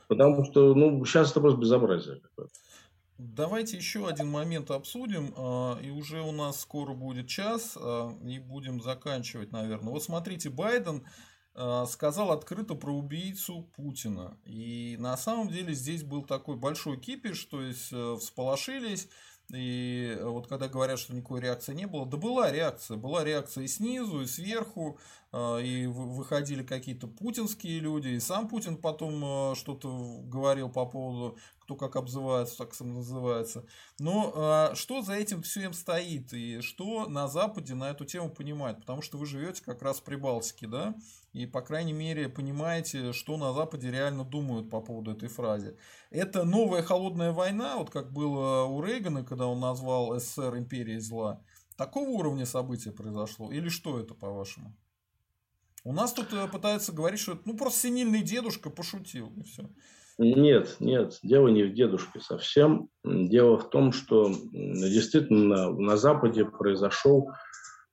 [0.08, 2.52] Потому что, ну, сейчас это просто безобразие какое-то.
[3.18, 8.40] Давайте еще один момент обсудим, а, и уже у нас скоро будет час, а, и
[8.40, 9.94] будем заканчивать, наверное.
[9.94, 11.06] Вот смотрите, Байден
[11.88, 14.38] сказал открыто про убийцу Путина.
[14.46, 19.10] И на самом деле здесь был такой большой кипиш, то есть э, всполошились,
[19.54, 22.98] и вот когда говорят, что никакой реакции не было, да была реакция.
[22.98, 24.98] Была реакция и снизу, и сверху,
[25.34, 31.38] и выходили какие-то путинские люди, и сам Путин потом что-то говорил по поводу,
[31.72, 33.66] кто как обзывается, так сам называется.
[33.98, 38.82] Но а, что за этим всем стоит, и что на Западе на эту тему понимают?
[38.82, 40.96] Потому что вы живете как раз в Прибалтике, да?
[41.32, 45.78] И, по крайней мере, понимаете, что на Западе реально думают по поводу этой фразы.
[46.10, 51.42] Это новая холодная война, вот как было у Рейгана, когда он назвал СССР империей зла.
[51.78, 53.50] Такого уровня события произошло?
[53.50, 54.76] Или что это, по-вашему?
[55.86, 59.70] У нас тут э, пытаются говорить, что это ну, просто синильный дедушка пошутил, и все.
[60.24, 62.90] Нет, нет, дело не в дедушке совсем.
[63.04, 67.32] Дело в том, что действительно на Западе произошел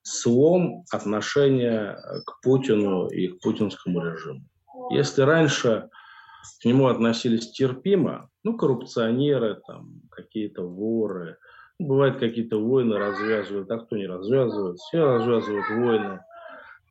[0.02, 4.42] слом отношения к Путину и к путинскому режиму.
[4.90, 5.88] Если раньше
[6.60, 11.38] к нему относились терпимо, ну, коррупционеры, там, какие-то воры,
[11.78, 16.20] бывают какие-то войны развязывают, а кто не развязывает, все развязывают войны,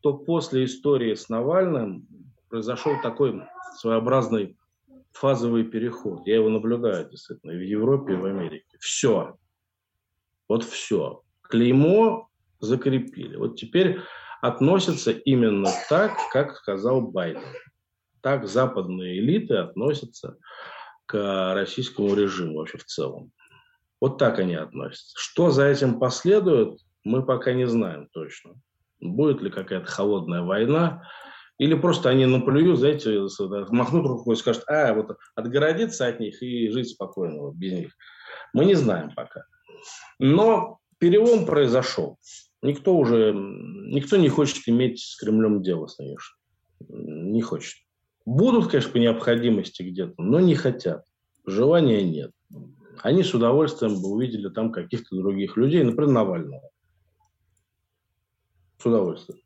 [0.01, 2.07] то после истории с Навальным
[2.49, 3.43] произошел такой
[3.77, 4.56] своеобразный
[5.19, 6.25] фазовый переход.
[6.27, 8.77] Я его наблюдаю, действительно, и в Европе, и в Америке.
[8.79, 9.37] Все.
[10.47, 11.23] Вот все.
[11.41, 13.35] Клеймо закрепили.
[13.35, 13.99] Вот теперь
[14.41, 17.41] относятся именно так, как сказал Байден.
[18.21, 20.37] Так западные элиты относятся
[21.05, 23.31] к российскому режиму вообще в целом.
[23.99, 25.13] Вот так они относятся.
[25.17, 28.55] Что за этим последует, Мы пока не знаем точно,
[28.99, 31.09] будет ли какая-то холодная война,
[31.57, 33.27] или просто они наплюют, знаете,
[33.69, 37.97] махнут рукой и скажут, а, вот отгородиться от них и жить спокойно вот, без них.
[38.53, 39.43] Мы не знаем пока.
[40.19, 42.17] Но перелом произошел.
[42.61, 46.35] Никто уже, никто не хочет иметь с Кремлем дело, конечно.
[46.89, 47.75] Не хочет.
[48.25, 51.05] Будут, конечно, по необходимости где-то, но не хотят.
[51.45, 52.31] Желания нет.
[53.01, 56.69] Они с удовольствием бы увидели там каких-то других людей, например, Навального.
[58.79, 59.39] С удовольствием.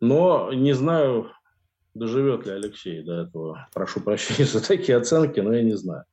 [0.00, 1.30] Но не знаю,
[1.94, 3.68] доживет ли Алексей до этого.
[3.74, 6.04] Прошу прощения за такие оценки, но я не знаю.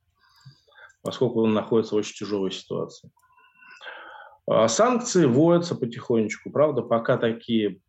[1.01, 3.09] Поскольку он находится в очень тяжелой ситуации.
[4.49, 6.51] А санкции вводятся потихонечку.
[6.51, 7.79] Правда, пока такие,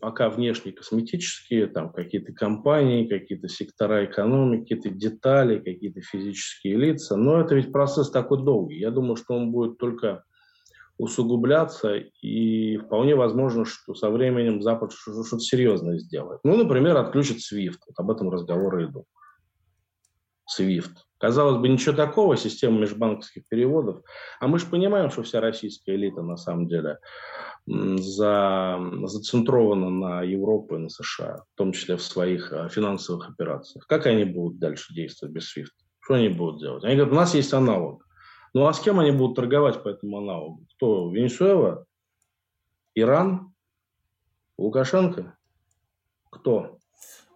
[0.00, 7.16] пока внешние косметические, там какие-то компании, какие-то сектора экономики, какие-то детали, какие-то физические лица.
[7.16, 8.78] Но это ведь процесс такой долгий.
[8.78, 10.24] Я думаю, что он будет только
[10.98, 16.40] усугубляться, и вполне возможно, что со временем Запад что-то серьезное сделает.
[16.44, 17.78] Ну, например, отключит SWIFT.
[17.86, 19.04] Вот об этом разговоры идут.
[20.58, 20.90] SWIFT.
[21.18, 24.02] Казалось бы, ничего такого, система межбанковских переводов.
[24.40, 26.98] А мы же понимаем, что вся российская элита на самом деле
[27.66, 33.86] за, зацентрована на Европу и на США, в том числе в своих а, финансовых операциях.
[33.86, 35.70] Как они будут дальше действовать без SWIFT?
[36.00, 36.84] Что они будут делать?
[36.84, 38.07] Они говорят, у нас есть аналог.
[38.58, 40.66] Ну а с кем они будут торговать по этому аналогу?
[40.74, 41.12] Кто?
[41.12, 41.86] Венесуэла?
[42.96, 43.54] Иран?
[44.58, 45.38] Лукашенко?
[46.28, 46.80] Кто?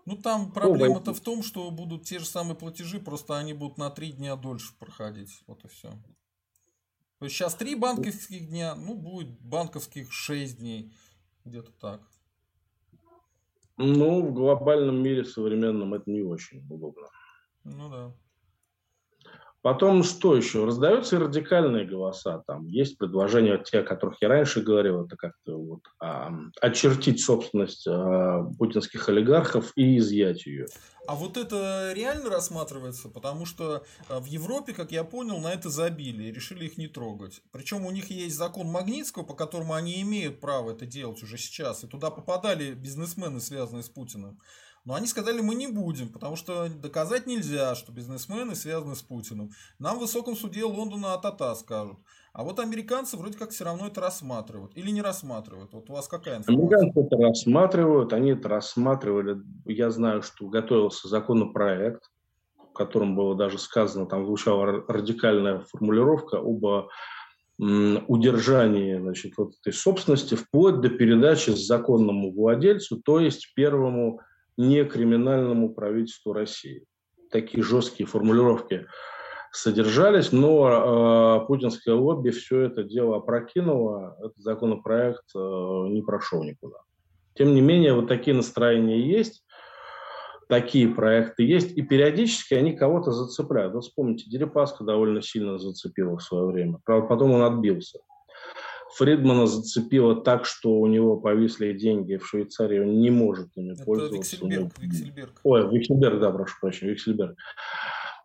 [0.05, 3.89] Ну, там проблема-то в том, что будут те же самые платежи, просто они будут на
[3.89, 5.45] три дня дольше проходить.
[5.47, 5.93] Вот и все.
[7.21, 10.93] То есть сейчас три банковских дня, ну, будет банковских шесть дней.
[11.45, 12.01] Где-то так.
[13.77, 17.07] Ну, в глобальном мире современном это не очень удобно.
[17.63, 18.13] Ну да.
[19.63, 20.65] Потом что еще?
[20.65, 22.43] Раздаются и радикальные голоса.
[22.49, 27.87] Там есть предложения, те, о которых я раньше говорил, это как-то вот, а, очертить собственность
[27.87, 30.67] а, путинских олигархов и изъять ее.
[31.07, 35.71] А вот это реально рассматривается, потому что а, в Европе, как я понял, на это
[35.71, 37.41] забили и решили их не трогать.
[37.53, 41.85] Причем у них есть закон Магнитского, по которому они имеют право это делать уже сейчас.
[41.85, 44.41] И туда попадали бизнесмены, связанные с Путиным.
[44.85, 49.51] Но они сказали, мы не будем, потому что доказать нельзя, что бизнесмены связаны с Путиным.
[49.79, 51.99] Нам в высоком суде Лондона атата скажут.
[52.33, 54.77] А вот американцы вроде как все равно это рассматривают.
[54.77, 55.73] Или не рассматривают.
[55.73, 56.79] Вот у вас какая информация?
[56.79, 58.13] Американцы это рассматривают.
[58.13, 59.37] Они это рассматривали.
[59.67, 62.11] Я знаю, что готовился законопроект,
[62.57, 66.89] в котором было даже сказано, там звучала радикальная формулировка об
[67.59, 74.21] удержании значит, вот этой собственности вплоть до передачи законному владельцу, то есть первому
[74.57, 76.85] не криминальному правительству России.
[77.31, 78.87] Такие жесткие формулировки
[79.53, 86.79] содержались, но э, путинское лобби все это дело опрокинуло, этот законопроект э, не прошел никуда.
[87.35, 89.45] Тем не менее, вот такие настроения есть,
[90.49, 93.75] такие проекты есть, и периодически они кого-то зацепляют.
[93.75, 98.01] Вот вспомните, Дерипаска довольно сильно зацепила в свое время, правда, потом он отбился.
[98.95, 103.85] Фридмана зацепило так, что у него повисли деньги в Швейцарии, он не может ими Это
[103.85, 104.37] пользоваться.
[104.37, 105.41] Виксельберг, Виксельберг.
[105.45, 107.37] Ой, Виксельберг, да, прошу прощения, Виксельберг.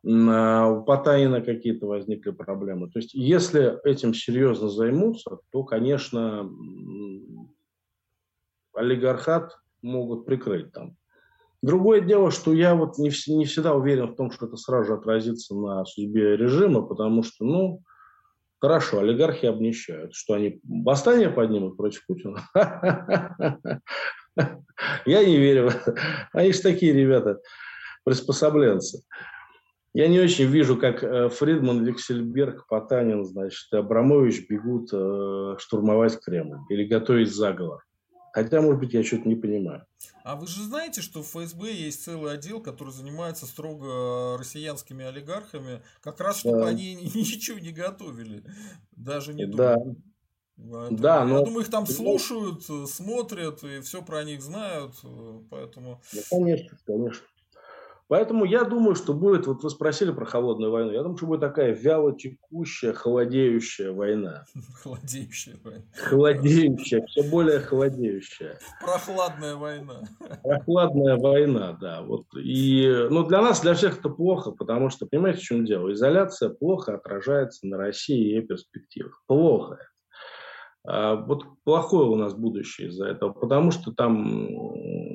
[0.05, 2.89] А у Потанина какие-то возникли проблемы.
[2.89, 6.49] То есть, если этим серьезно займутся, то, конечно,
[8.73, 10.97] олигархат могут прикрыть там.
[11.61, 14.93] Другое дело, что я вот не, не всегда уверен в том, что это сразу же
[14.93, 17.81] отразится на судьбе режима, потому что, ну,
[18.59, 20.15] Хорошо, олигархи обнищают.
[20.15, 22.41] Что они восстание поднимут против Путина?
[25.05, 25.71] Я не верю.
[26.33, 27.39] Они же такие ребята,
[28.03, 29.03] приспособленцы.
[29.93, 36.59] Я не очень вижу, как э, Фридман, Виксельберг, Потанин, значит, Абрамович бегут э, штурмовать Кремль
[36.69, 37.83] или готовить заговор.
[38.31, 39.85] Хотя, может быть, я что-то не понимаю.
[40.27, 45.81] А вы же знаете, что в ФСБ есть целый отдел, который занимается строго россиянскими олигархами,
[46.01, 46.67] как раз чтобы да.
[46.67, 48.43] они ничего не готовили.
[48.91, 49.75] Даже не да.
[49.77, 49.99] думают.
[50.57, 51.45] Да, я но...
[51.45, 54.95] думаю, их там слушают, смотрят и все про них знают,
[55.49, 56.01] поэтому.
[56.11, 57.25] Ну, конечно, конечно.
[58.09, 61.41] Поэтому я думаю, что будет, вот вы спросили про холодную войну, я думаю, что будет
[61.41, 64.45] такая вяло текущая, холодеющая война.
[64.83, 65.83] Холодеющая война.
[65.93, 68.59] Холодеющая, все более холодеющая.
[68.81, 70.03] Прохладная война.
[70.41, 72.01] Прохладная война, да.
[72.01, 72.25] Вот.
[72.37, 75.91] И, ну, для нас, для всех это плохо, потому что, понимаете, в чем дело?
[75.91, 79.21] Изоляция плохо отражается на России и ее перспективах.
[79.27, 79.79] Плохо.
[80.85, 84.47] А вот плохое у нас будущее из-за этого, потому что там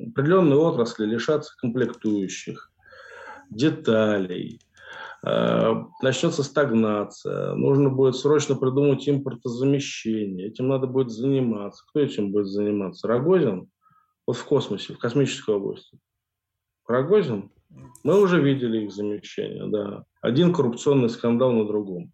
[0.09, 2.71] определенные отрасли лишатся комплектующих,
[3.49, 4.59] деталей,
[5.25, 11.85] Э, начнется стагнация, нужно будет срочно придумать импортозамещение, этим надо будет заниматься.
[11.87, 13.07] Кто этим будет заниматься?
[13.07, 13.69] Рогозин?
[14.27, 15.97] Вот в космосе, в космической области.
[16.87, 17.51] Рогозин?
[18.03, 20.03] Мы уже видели их замещение, да.
[20.21, 22.11] Один коррупционный скандал на другом.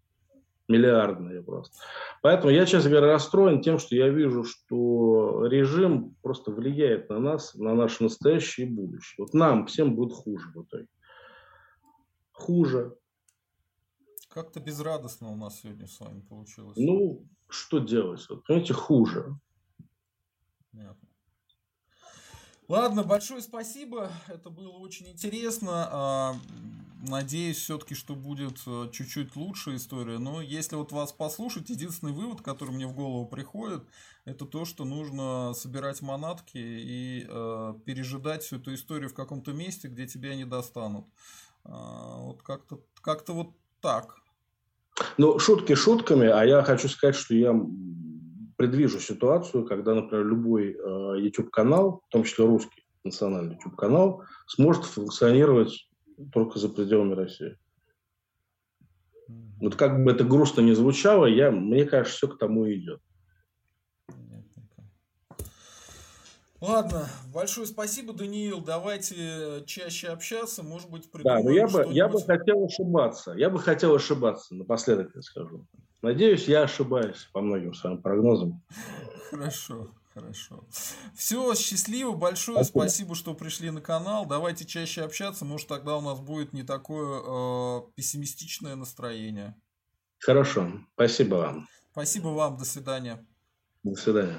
[0.68, 1.76] Миллиардные просто.
[2.22, 7.56] Поэтому я, честно говоря, расстроен тем, что я вижу, что режим просто влияет на нас,
[7.56, 9.16] на наше настоящее и будущее.
[9.18, 10.86] Вот нам всем будет хуже в итоге.
[12.40, 12.96] Хуже.
[14.28, 16.76] Как-то безрадостно у нас сегодня с вами получилось.
[16.78, 18.24] Ну, что делать?
[18.28, 19.38] Вот, понимаете, хуже.
[20.72, 21.08] Понятно.
[22.68, 24.10] Ладно, большое спасибо.
[24.28, 25.88] Это было очень интересно.
[25.90, 26.36] А,
[27.02, 30.18] надеюсь, все-таки, что будет э, чуть-чуть лучше история.
[30.18, 33.82] Но если вот вас послушать, единственный вывод, который мне в голову приходит,
[34.24, 39.88] это то, что нужно собирать манатки и э, пережидать всю эту историю в каком-то месте,
[39.88, 41.06] где тебя не достанут.
[41.64, 43.50] А, вот как-то как вот
[43.80, 44.16] так.
[45.18, 47.54] Ну, шутки шутками, а я хочу сказать, что я
[48.56, 55.88] предвижу ситуацию, когда, например, любой э, YouTube-канал, в том числе русский национальный YouTube-канал, сможет функционировать
[56.32, 57.56] только за пределами России.
[59.60, 63.00] Вот как бы это грустно не звучало, я, мне кажется, все к тому идет.
[66.60, 68.60] Ладно, большое спасибо, Даниил.
[68.60, 73.32] Давайте чаще общаться, может быть, Да, но я бы, я бы хотел ошибаться.
[73.32, 75.66] Я бы хотел ошибаться, напоследок я скажу.
[76.02, 78.62] Надеюсь, я ошибаюсь по многим своим прогнозам.
[79.30, 80.64] Хорошо, хорошо.
[81.14, 82.78] Все, счастливо, большое спасибо.
[82.80, 84.26] спасибо, что пришли на канал.
[84.26, 89.54] Давайте чаще общаться, может тогда у нас будет не такое э, пессимистичное настроение.
[90.18, 91.68] Хорошо, спасибо вам.
[91.92, 93.26] Спасибо вам, до свидания.
[93.82, 94.38] До свидания.